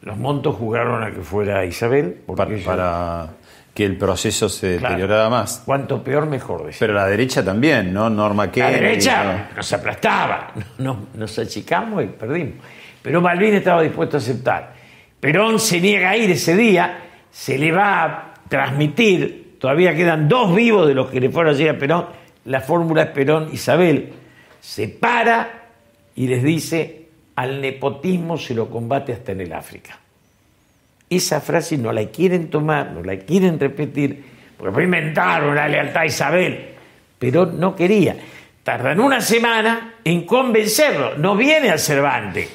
[0.03, 2.21] Los montos jugaron a que fuera Isabel.
[2.37, 3.29] Para, yo- para
[3.75, 4.95] que el proceso se Claro.
[4.95, 5.63] deteriorara más.
[5.65, 6.65] Cuanto peor, mejor.
[6.67, 6.79] decía.
[6.81, 8.09] Pero la derecha también, ¿no?
[8.09, 12.55] Norma La Kennedy, derecha nos aplastaba, nos, nos achicamos y perdimos.
[13.03, 14.75] Pero Malvin estaba dispuesto a aceptar.
[15.21, 16.99] Perón se niega a ir ese día,
[17.31, 21.69] se le va a transmitir, todavía quedan dos vivos de los que le fueron allí
[21.69, 22.07] a Perón,
[22.45, 24.13] la fórmula es Perón-Isabel,
[24.61, 25.69] se para
[26.15, 29.99] y les dice, al nepotismo se lo combate hasta en el África.
[31.09, 34.25] Esa frase no la quieren tomar, no la quieren repetir,
[34.57, 36.67] porque inventaron la lealtad a Isabel,
[37.19, 38.17] pero no quería.
[38.63, 42.51] Tardan una semana en convencerlo, no viene al Cervantes.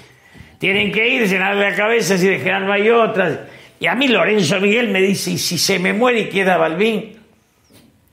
[0.57, 3.39] Tienen que ir, llenarle la cabeza si de Gerardo hay otras.
[3.81, 7.13] Y a mí Lorenzo Miguel me dice, ¿y si se me muere y queda Balbín?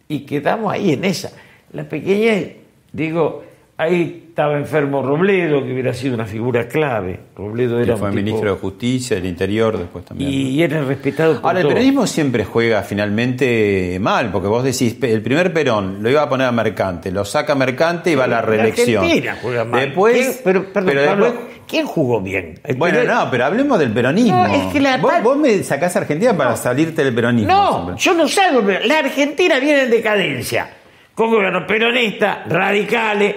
[0.08, 1.30] Y quedamos ahí en esa.
[1.74, 2.54] La pequeña,
[2.90, 3.44] digo,
[3.78, 7.18] ahí estaba enfermo Robledo, que hubiera sido una figura clave.
[7.34, 10.30] Robledo era Que fue un tipo- ministro de Justicia, del Interior después también.
[10.30, 11.74] y era respetado por Ahora, el todos.
[11.74, 16.46] peronismo siempre juega finalmente mal, porque vos decís, el primer Perón lo iba a poner
[16.48, 19.02] a Mercante, lo saca Mercante y va a la reelección.
[19.04, 19.80] Argentina juega mal.
[19.80, 22.60] Después, ¿Quién- pero, perdón, pero Pablo, después- ¿quién jugó bien?
[22.64, 24.46] El bueno, no, pero hablemos del peronismo.
[24.46, 27.52] No, es que la vos, vos me sacás a Argentina para salirte del peronismo.
[27.52, 27.94] No, siempre.
[27.98, 28.62] yo no salgo.
[28.84, 30.70] La Argentina viene en decadencia.
[31.14, 33.34] Con gobiernos peronistas, radicales,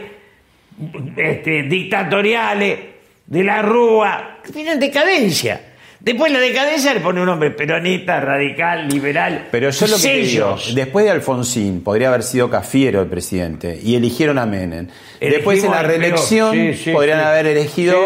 [1.17, 2.79] este, dictatoriales,
[3.25, 4.39] de la Rúa.
[4.53, 5.61] Viene en decadencia.
[5.99, 9.47] Después la decadencia le pone un hombre peronista, radical, liberal.
[9.51, 13.79] Pero yo lo que te digo, después de Alfonsín, podría haber sido Cafiero el presidente,
[13.81, 14.87] y eligieron a Menem.
[15.19, 17.25] Después en la reelección Sí, sí, podrían sí.
[17.25, 17.97] haber elegido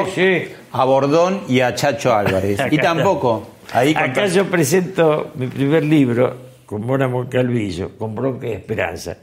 [0.74, 2.59] a Bordón y a Chacho Álvarez.
[2.72, 3.49] y tampoco.
[3.72, 6.36] Ahí con- Acá yo presento mi primer libro
[6.66, 9.18] con Mona Moncalvillo, con Bronca y Esperanza,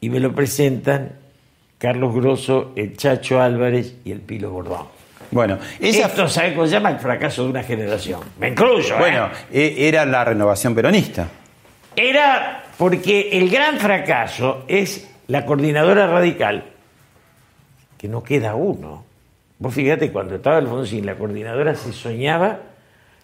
[0.00, 1.10] y me lo presentan
[1.78, 4.86] Carlos Grosso, el Chacho Álvarez y el Pilo Bordón.
[5.30, 6.90] Bueno, esa Esto, ¿sabe cómo se llama?
[6.90, 8.20] El fracaso de una generación.
[8.38, 8.98] Me incluyo, ¿eh?
[8.98, 11.28] Bueno, e- era la renovación peronista.
[11.96, 16.64] Era porque el gran fracaso es la coordinadora radical,
[17.98, 19.04] que no queda uno.
[19.58, 22.60] Vos fíjate, cuando estaba Alfonsín, la coordinadora se soñaba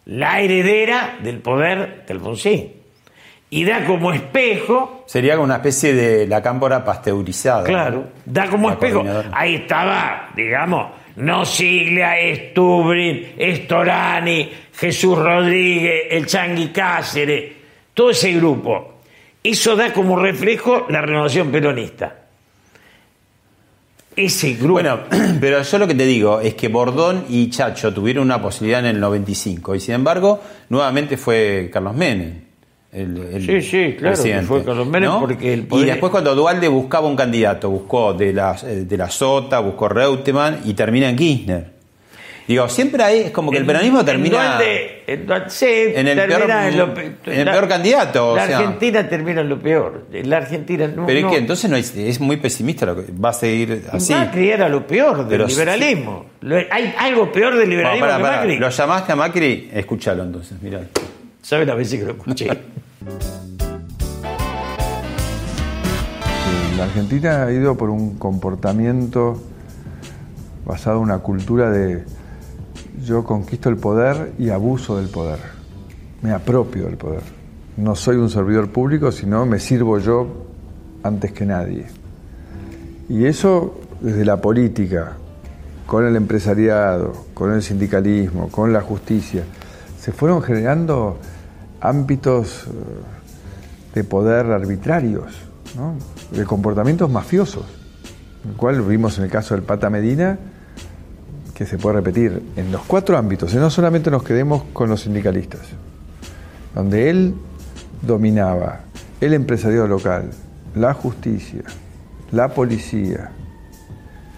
[0.07, 2.73] la heredera del poder de Alfonsín.
[3.55, 7.65] Y da como espejo, Sería como una especie de la cámpora pasteurizada.
[7.65, 9.05] claro, da como La espejo.
[9.31, 10.87] Ahí estaba, digamos,
[11.17, 17.53] no Siglia, Stubrin, Estorani, Jesús Rodríguez, el Changui Cáceres,
[17.93, 18.95] todo ese grupo.
[19.45, 22.21] Eso da como reflejo la renovación peronista.
[24.17, 24.81] Ese grupo.
[24.81, 25.01] Bueno,
[25.43, 28.87] pero yo lo que te digo es que Bordón y Chacho tuvieron una posibilidad en
[28.87, 30.41] el 95 y sin embargo
[30.71, 32.52] nuevamente fue Carlos Menem.
[32.93, 36.34] El, el Sí, sí, claro, que fue Carlos Menem porque el Y poder- después cuando
[36.34, 41.09] Dualde buscaba un candidato, buscó de la, eh, de la Sota, buscó Reutemann y termina
[41.09, 41.72] en Kirchner.
[42.47, 44.36] Digo, siempre ahí es como que el peronismo termina...
[44.36, 48.32] En, Dualde- en Dualde- sí, en el peor- en lo pe- en el peor candidato,
[48.32, 48.59] o La sea.
[48.59, 50.07] Argentina termina en lo peor.
[50.12, 51.07] La Argentina no.
[51.07, 53.84] Pero es no- que entonces no es, es muy pesimista lo que va a seguir
[53.90, 54.12] así.
[54.12, 56.26] Macri era lo peor del Pero sí- liberalismo.
[56.43, 58.36] Lo- ¿Hay algo peor del Bueno, liberalismo que pará.
[58.36, 58.59] Macri?
[58.59, 60.80] Lo llamaste a Macri, escúchalo entonces, mirá.
[61.43, 62.47] ¿Sabe las veces que lo escuché?
[66.78, 69.40] La Argentina ha ido por un comportamiento
[70.64, 72.05] basado en una cultura de
[73.05, 75.38] yo conquisto el poder y abuso del poder.
[76.22, 77.22] Me apropio del poder.
[77.76, 80.47] No soy un servidor público, sino me sirvo yo
[81.03, 81.86] antes que nadie.
[83.09, 85.16] Y eso desde la política,
[85.86, 89.45] con el empresariado, con el sindicalismo, con la justicia,
[90.03, 91.17] se fueron generando
[91.81, 92.71] ámbitos eh,
[93.95, 95.33] de poder arbitrarios,
[96.33, 97.65] de comportamientos mafiosos,
[98.45, 100.39] el cual vimos en el caso del Pata Medina,
[101.55, 105.03] que se puede repetir en los cuatro ámbitos, y no solamente nos quedemos con los
[105.03, 105.61] sindicalistas,
[106.75, 107.35] donde él
[108.01, 108.81] dominaba
[109.21, 110.31] el empresariado local,
[110.75, 111.63] la justicia,
[112.33, 113.31] la policía.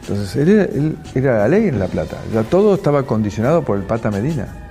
[0.02, 3.84] Entonces, él él era la ley en La Plata, ya todo estaba condicionado por el
[3.84, 4.63] Pata Medina.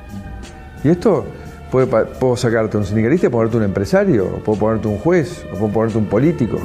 [0.84, 1.26] Y esto
[1.72, 5.58] puede, puedo sacarte un sindicalista y ponerte un empresario, o puedo ponerte un juez, o
[5.58, 6.60] puedo ponerte un político.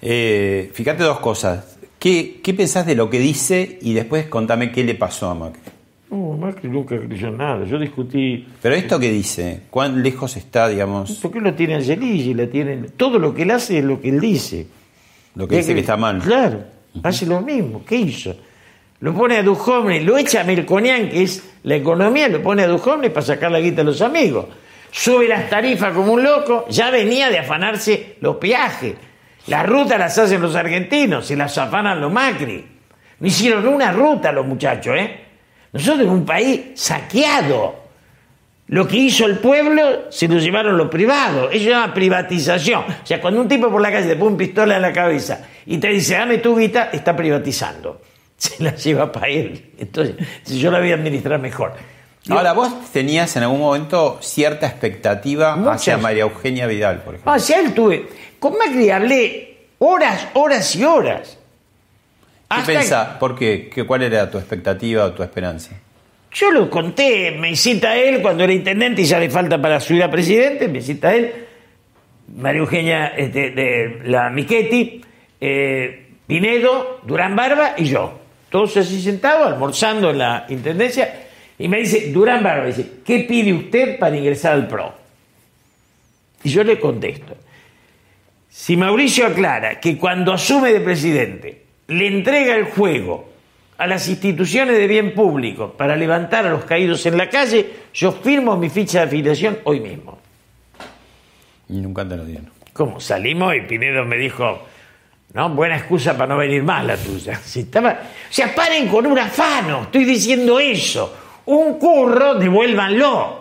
[0.00, 1.76] Eh, fíjate dos cosas.
[1.98, 5.60] ¿Qué, ¿Qué pensás de lo que dice y después contame qué le pasó a Macri?
[6.10, 7.64] No, Macri nunca creyó nada.
[7.66, 8.46] Yo discutí.
[8.62, 12.34] Pero esto que dice, ¿cuán lejos está, digamos, ¿Por qué lo tiene Angeligi?
[12.34, 12.92] La tienen...
[12.96, 14.66] Todo lo que él hace es lo que él dice.
[15.34, 16.20] lo que dice que está mal?
[16.20, 16.64] Claro,
[17.02, 17.84] hace lo mismo.
[17.84, 18.34] ¿Qué hizo?
[19.00, 22.66] Lo pone a Duhovne, lo echa a Melconian, que es la economía, lo pone a
[22.66, 24.46] Duhovne para sacar la guita a los amigos.
[24.90, 28.94] Sube las tarifas como un loco, ya venía de afanarse los peajes.
[29.46, 32.66] Las rutas las hacen los argentinos, se las afanan los Macri.
[33.18, 35.20] No hicieron una ruta los muchachos, ¿eh?
[35.72, 37.80] Nosotros en un país saqueado.
[38.66, 41.48] Lo que hizo el pueblo se lo llevaron los privados.
[41.52, 42.84] Eso se llama privatización.
[43.02, 45.46] O sea, cuando un tipo por la calle te pone un pistola en la cabeza
[45.66, 48.00] y te dice, dame tu guita, está privatizando.
[48.56, 49.72] Se la lleva para él.
[49.78, 51.74] Entonces, si yo la voy a administrar mejor.
[52.30, 55.96] Ahora, vos tenías en algún momento cierta expectativa hacia.
[55.98, 57.32] María Eugenia Vidal, por ejemplo.
[57.32, 58.06] Hacia él tuve.
[58.38, 61.38] Con Macri hablé horas, horas y horas.
[62.48, 63.08] ¿Qué pensás?
[63.18, 63.70] ¿Por qué?
[63.72, 65.70] ¿Qué- ¿Cuál era tu expectativa o tu esperanza?
[66.32, 70.02] Yo lo conté, me cita él cuando era intendente y ya le falta para subir
[70.04, 71.32] a presidente, me cita él,
[72.36, 75.00] María Eugenia este, de la Michetti,
[75.40, 78.19] eh, Pinedo, Durán Barba y yo.
[78.50, 81.28] Todos así sentados, almorzando en la intendencia,
[81.58, 84.94] y me dice, Durán Barba, dice, ¿qué pide usted para ingresar al PRO?
[86.42, 87.36] Y yo le contesto,
[88.48, 93.30] si Mauricio aclara que cuando asume de presidente le entrega el juego
[93.78, 98.12] a las instituciones de bien público para levantar a los caídos en la calle, yo
[98.12, 100.18] firmo mi ficha de afiliación hoy mismo.
[101.68, 102.50] Y nunca te lo dieron.
[102.72, 103.00] ¿Cómo?
[103.00, 104.66] Salimos y Pinedo me dijo,
[105.32, 107.36] no, buena excusa para no venir más la tuya.
[107.36, 107.90] Si estaba...
[107.90, 111.16] O sea, paren con un afano, estoy diciendo eso.
[111.46, 113.38] Un curro, devuélvanlo.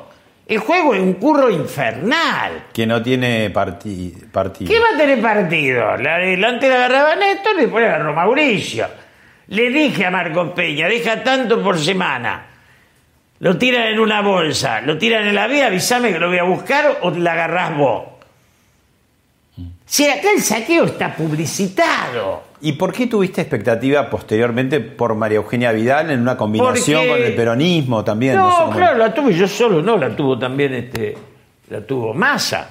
[0.48, 2.66] El juego es un curro infernal.
[2.74, 4.72] Que no tiene parti- partido.
[4.72, 5.96] ¿Qué va a tener partido?
[5.98, 8.88] La delante la agarraba Néstor y después la agarró Mauricio.
[9.50, 12.46] Le dije a Marco Peña, deja tanto por semana.
[13.40, 16.44] Lo tiran en una bolsa, lo tiran en la vía, avísame que lo voy a
[16.44, 18.04] buscar o la agarrás vos.
[19.90, 22.44] Si acá el saqueo está publicitado.
[22.62, 27.28] ¿Y por qué tuviste expectativa posteriormente por María Eugenia Vidal en una combinación Porque- con
[27.28, 28.36] el peronismo también?
[28.36, 31.18] No, sé cómo- claro, la tuve yo solo, no, la tuvo también este,
[31.72, 32.70] la tuvo Massa.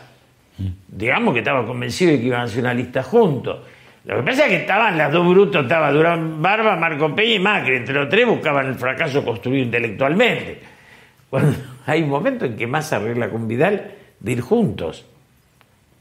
[0.86, 3.58] Digamos que estaba convencido de que iban a hacer una lista juntos.
[4.04, 7.38] Lo que pasa es que estaban las dos brutos, estaba Durán Barba, Marco Peña y
[7.40, 7.76] Macri.
[7.78, 10.60] Entre los tres buscaban el fracaso construido intelectualmente.
[11.30, 11.52] Cuando
[11.84, 13.90] hay un momento en que Massa arregla con Vidal
[14.20, 15.04] de ir juntos,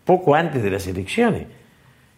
[0.07, 1.43] poco antes de las elecciones.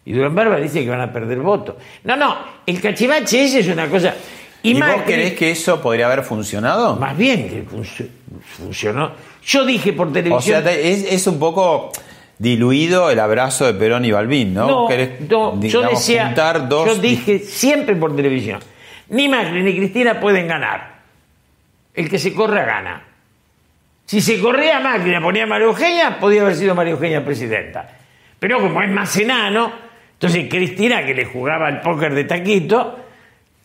[0.06, 1.74] Y Durán Barba dice que van a perder votos.
[2.04, 2.34] No, no,
[2.64, 4.14] el cachivache ese es una cosa.
[4.62, 6.96] ¿Y, Y, vos creés que eso podría haber funcionado?
[6.96, 8.08] más bien que funcio-
[8.56, 9.12] funcionó.
[9.44, 10.62] Yo dije por O televisión.
[10.62, 11.92] sea, te- es, es un poco
[12.38, 14.66] diluido el abrazo de Perón y Balbín, ¿no?
[14.66, 16.32] no, ¿Querés, no, yo decía,
[16.68, 18.60] dos yo dije siempre por televisión,
[19.10, 21.00] ni Macri ni Cristina pueden ganar.
[21.94, 23.02] El que se corra gana.
[24.10, 27.88] Si se corría Macri y la ponía María Eugenia, podía haber sido María Eugenia presidenta.
[28.40, 29.70] Pero como es más enano,
[30.14, 32.98] entonces Cristina, que le jugaba al póker de taquito,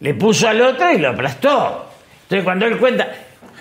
[0.01, 1.89] le puso al otro y lo aplastó.
[2.21, 3.07] Entonces cuando él cuenta...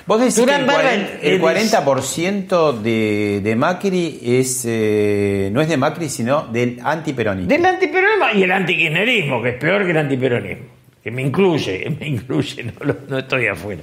[0.05, 5.49] Vos decís Durán que el, Barba, 40%, el- el 40% de, de Macri es, eh,
[5.55, 7.49] no es de Macri, sino del antiperonismo.
[7.49, 10.65] Del antiperonismo y el antikirchnerismo, que es peor que el antiperonismo.
[11.05, 13.83] Que me incluye, me incluye, no, no estoy afuera.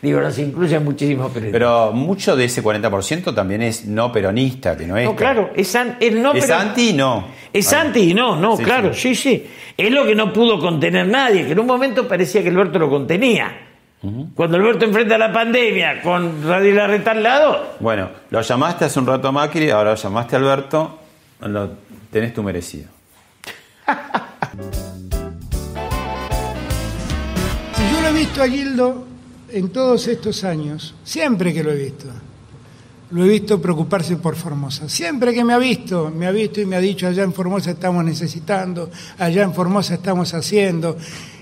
[0.00, 1.52] Digo, nos incluye a muchísimos periodistas.
[1.58, 5.04] Pero mucho de ese 40% también es no peronista, que no es.
[5.04, 7.26] no, claro, es, an- es no es anti y no.
[7.52, 7.80] Es Ah.
[7.80, 9.16] anti y no, no, Sí, claro, sí.
[9.16, 9.44] sí,
[9.76, 12.88] Es lo que no pudo contener nadie, que en un momento parecía que Alberto lo
[12.88, 13.66] contenía.
[14.34, 19.06] Cuando Alberto enfrenta la pandemia con Radio Larreta al lado, Bueno, lo llamaste hace un
[19.06, 20.98] rato a Macri, ahora lo llamaste a Alberto,
[21.40, 21.70] lo
[22.10, 22.88] tenés tu merecido.
[28.20, 29.06] visto a Gildo
[29.50, 32.06] en todos estos años, siempre que lo he visto,
[33.12, 34.90] lo he visto preocuparse por Formosa.
[34.90, 37.70] Siempre que me ha visto, me ha visto y me ha dicho, allá en Formosa
[37.70, 40.98] estamos necesitando, allá en Formosa estamos haciendo.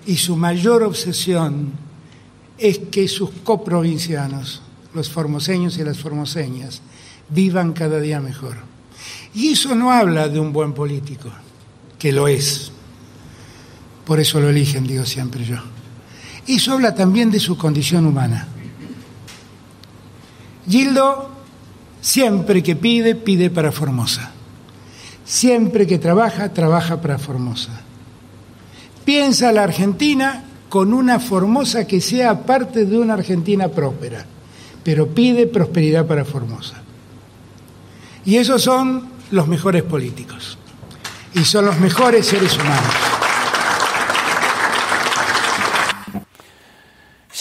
[0.07, 1.72] Y su mayor obsesión
[2.57, 4.62] es que sus coprovincianos,
[4.95, 6.81] los formoseños y las formoseñas,
[7.29, 8.55] vivan cada día mejor.
[9.35, 11.29] Y eso no habla de un buen político,
[11.99, 12.70] que lo es.
[14.05, 15.59] Por eso lo eligen, digo siempre yo.
[16.49, 18.49] Eso habla también de su condición humana.
[20.66, 21.30] Gildo,
[22.01, 24.32] siempre que pide, pide para Formosa.
[25.26, 27.82] Siempre que trabaja, trabaja para Formosa.
[29.05, 34.24] Piensa la Argentina con una Formosa que sea parte de una Argentina próspera,
[34.82, 36.82] pero pide prosperidad para Formosa.
[38.24, 40.57] Y esos son los mejores políticos.
[41.34, 43.18] Y son los mejores seres humanos.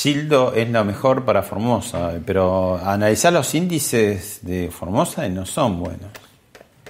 [0.01, 5.79] Gildo es lo mejor para Formosa, pero analizar los índices de Formosa y no son
[5.79, 6.11] buenos.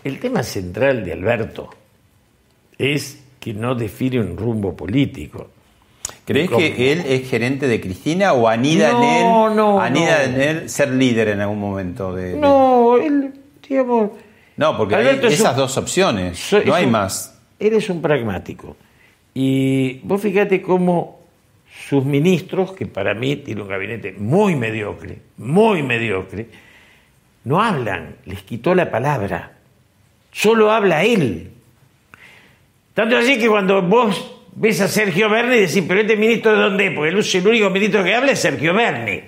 [0.03, 1.69] el tema central de Alberto
[2.77, 5.47] es que no define un rumbo político.
[6.25, 9.03] ¿Crees que él es gerente de Cristina o anida No, en
[9.51, 10.23] él, no, anida no.
[10.35, 13.33] en él ser líder en algún momento de, de- No, él,
[13.67, 14.11] digamos,
[14.57, 17.33] No, porque Alberto hay es esas un- dos opciones, So- no hay un- más.
[17.57, 18.75] Él es un pragmático.
[19.33, 21.16] Y vos fíjate cómo
[21.87, 26.47] sus ministros, que para mí tiene un gabinete muy mediocre, muy mediocre,
[27.43, 29.53] no hablan, les quitó la palabra.
[30.31, 31.51] Solo habla él.
[32.93, 36.91] Tanto así que cuando vos ves a Sergio Berni decís, pero este ministro de dónde?
[36.91, 39.21] Porque el único ministro que habla es Sergio Berni.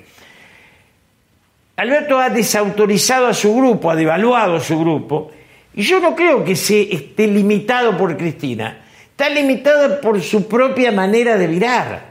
[1.77, 5.31] Alberto ha desautorizado a su grupo, ha devaluado a su grupo,
[5.73, 8.81] y yo no creo que se esté limitado por Cristina,
[9.11, 12.08] está limitado por su propia manera de virar.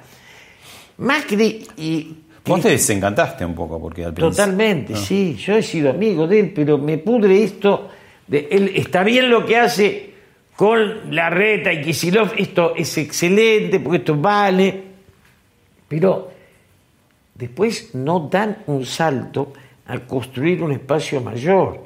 [0.99, 2.15] Macri y...
[2.45, 6.41] Vos te desencantaste un poco porque al principio- Totalmente, sí, yo he sido amigo de
[6.41, 7.89] él, pero me pudre esto,
[8.27, 8.73] de él.
[8.75, 10.15] Está bien lo que hace
[10.57, 14.83] con la reta y Kisilov, esto es excelente, porque esto vale,
[15.87, 16.31] pero
[17.35, 19.53] después no dan un salto
[19.87, 21.85] a construir un espacio mayor.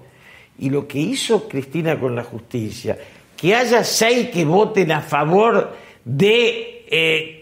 [0.59, 2.97] Y lo que hizo Cristina con la justicia,
[3.37, 7.42] que haya seis que voten a favor de eh,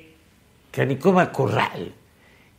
[0.81, 1.93] Canicoma Corral.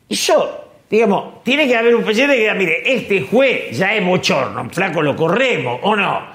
[0.08, 4.70] Eso, digamos, tiene que haber un presidente que diga, mire, este juez ya es bochorno,
[4.70, 6.28] flaco, lo corremos, ¿o no?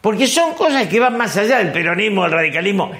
[0.00, 2.90] Porque son cosas que van más allá del peronismo, del radicalismo.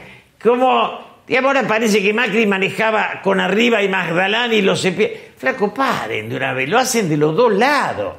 [0.42, 4.86] Como, digamos, ahora parece que Macri manejaba con arriba y Magdalán y los
[5.38, 8.14] Flaco, paren de una vez, lo hacen de los dos lados.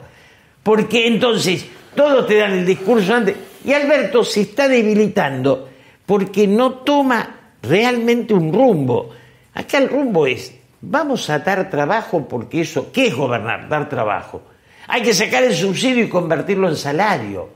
[0.63, 3.35] Porque entonces todos te dan el discurso antes.
[3.63, 5.69] Y Alberto se está debilitando
[6.07, 9.18] porque no toma realmente un rumbo.
[9.59, 13.67] Acá el rumbo es, vamos a dar trabajo porque eso, ¿qué es gobernar?
[13.67, 14.41] Dar trabajo.
[14.87, 17.49] Hay que sacar el subsidio y convertirlo en salario.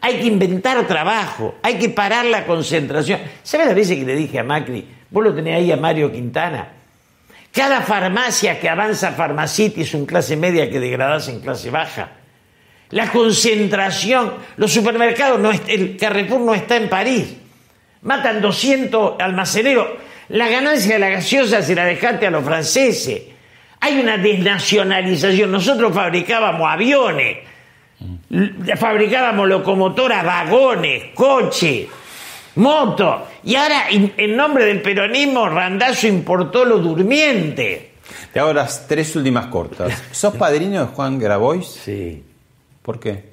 [0.00, 3.20] Hay que inventar trabajo, hay que parar la concentración.
[3.42, 4.88] ¿Sabes las veces que le dije a Macri?
[5.10, 6.66] Vos lo tenés ahí a Mario Quintana.
[7.52, 12.12] Cada farmacia que avanza Farmacity es un clase media que degradase en clase baja.
[12.88, 17.36] La concentración, los supermercados, no el Carrefour no está en París.
[18.00, 19.88] Matan 200 almaceneros.
[20.30, 23.22] La ganancia de la gaseosa se la dejaste a los franceses.
[23.80, 25.50] Hay una desnacionalización.
[25.50, 27.38] Nosotros fabricábamos aviones,
[28.76, 31.88] fabricábamos locomotoras, vagones, coches,
[32.56, 33.22] motos.
[33.42, 37.90] Y ahora, en en nombre del peronismo, Randazo importó lo durmiente.
[38.32, 40.00] Te hago las tres últimas cortas.
[40.12, 41.66] ¿Sos padrino de Juan Grabois?
[41.66, 42.22] Sí.
[42.82, 43.30] ¿Por qué?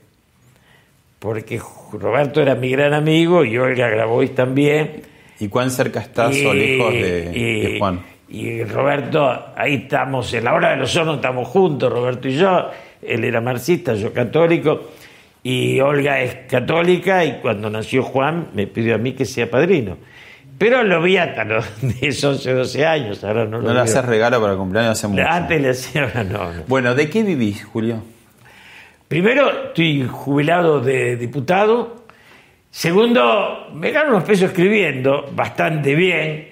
[1.19, 1.61] Porque
[1.93, 5.03] Roberto era mi gran amigo y Olga Grabois también.
[5.39, 8.01] ¿Y cuán cerca estás o lejos de, y- de Juan?
[8.29, 12.69] Y Roberto, ahí estamos, en la hora de los hornos estamos juntos, Roberto y yo.
[13.01, 14.89] Él era marxista, yo católico.
[15.43, 19.95] Y Olga es católica y cuando nació Juan me pidió a mí que sea padrino.
[20.57, 21.65] Pero lo vi hasta los
[22.01, 25.23] 10, 11, 12 años, ahora no lo No le haces regalo para cumpleaños hace mucho.
[25.25, 26.63] Antes le hacía, ahora no, no.
[26.67, 28.01] Bueno, ¿de qué vivís, Julio?
[29.07, 32.06] Primero, estoy jubilado de diputado.
[32.69, 36.49] Segundo, me gano unos pesos escribiendo, bastante bien.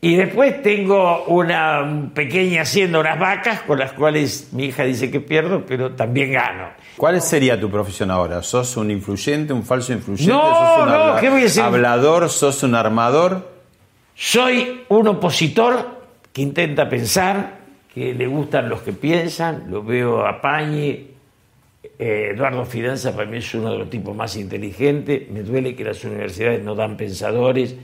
[0.00, 5.20] Y después tengo una pequeña hacienda, unas vacas, con las cuales mi hija dice que
[5.20, 6.68] pierdo, pero también gano.
[6.96, 8.42] ¿Cuál sería tu profesión ahora?
[8.42, 10.32] ¿Sos un influyente, un falso influyente?
[10.32, 11.64] No, ¿Sos un no, ¿qué voy a ser?
[11.64, 12.28] ¿Hablador?
[12.28, 13.50] ¿Sos un armador?
[14.14, 15.96] Soy un opositor
[16.32, 17.58] que intenta pensar,
[17.92, 21.15] que le gustan los que piensan, lo veo a Pañi.
[21.98, 25.30] Eh, Eduardo Fidanza para mí es uno de los tipos más inteligentes.
[25.30, 27.74] Me duele que las universidades no dan pensadores.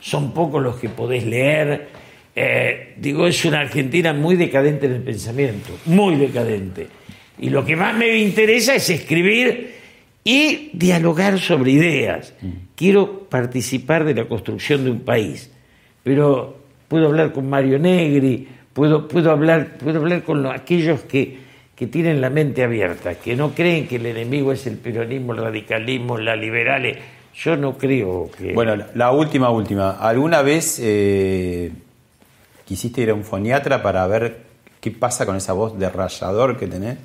[0.00, 1.88] Son pocos los que podés leer.
[2.34, 6.86] Eh, digo, es una Argentina muy decadente en el pensamiento, muy decadente.
[7.38, 9.74] Y lo que más me interesa es escribir
[10.22, 12.34] y dialogar sobre ideas.
[12.74, 15.50] Quiero participar de la construcción de un país,
[16.02, 21.38] pero puedo hablar con Mario Negri, puedo, puedo, hablar, puedo hablar con lo- aquellos que,
[21.76, 25.38] que tienen la mente abierta, que no creen que el enemigo es el peronismo, el
[25.42, 26.96] radicalismo, la liberales.
[27.34, 28.54] Yo no creo que...
[28.54, 29.90] Bueno, la, la última, última.
[29.90, 31.70] ¿Alguna vez eh,
[32.64, 34.38] quisiste ir a un foniatra para ver
[34.80, 36.96] qué pasa con esa voz de rayador que tenés?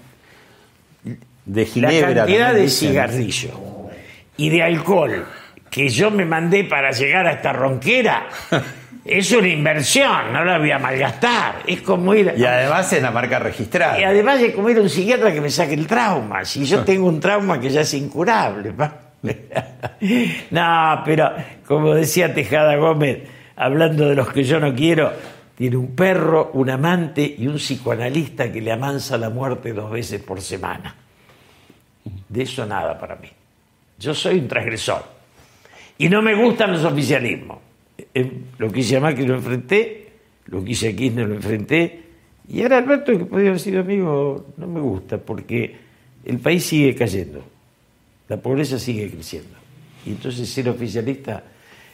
[1.45, 1.99] De la Ginebra.
[1.99, 2.89] cantidad también de dicen.
[2.89, 3.49] cigarrillo
[4.37, 5.25] y de alcohol
[5.69, 8.29] que yo me mandé para llegar a esta ronquera
[9.03, 11.63] es una inversión, no la voy a malgastar.
[11.65, 12.33] Es como ir.
[12.37, 13.99] Y además es la marca registrada.
[13.99, 16.45] Y además es como ir a un psiquiatra que me saque el trauma.
[16.45, 18.73] Si yo tengo un trauma que ya es incurable.
[20.51, 21.31] no, pero
[21.65, 23.23] como decía Tejada Gómez,
[23.55, 25.11] hablando de los que yo no quiero,
[25.55, 30.21] tiene un perro, un amante y un psicoanalista que le amansa la muerte dos veces
[30.21, 30.95] por semana.
[32.29, 33.29] De eso nada para mí.
[33.97, 35.03] Yo soy un transgresor.
[35.97, 37.70] Y no me gustan los oficialismos.
[38.13, 40.11] Eh, Lo que hice a Macri lo enfrenté,
[40.45, 42.03] lo que hice a Kirchner lo enfrenté,
[42.47, 45.77] y ahora Alberto, que podría haber sido amigo, no me gusta, porque
[46.25, 47.43] el país sigue cayendo,
[48.27, 49.57] la pobreza sigue creciendo.
[50.05, 51.43] Y entonces ser oficialista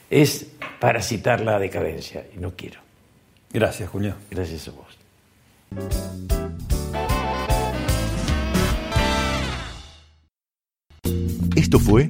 [0.09, 2.79] es parasitar la decadencia, y no quiero.
[3.53, 4.15] Gracias, Julio.
[4.31, 4.97] Gracias a vos.
[11.55, 12.09] Esto fue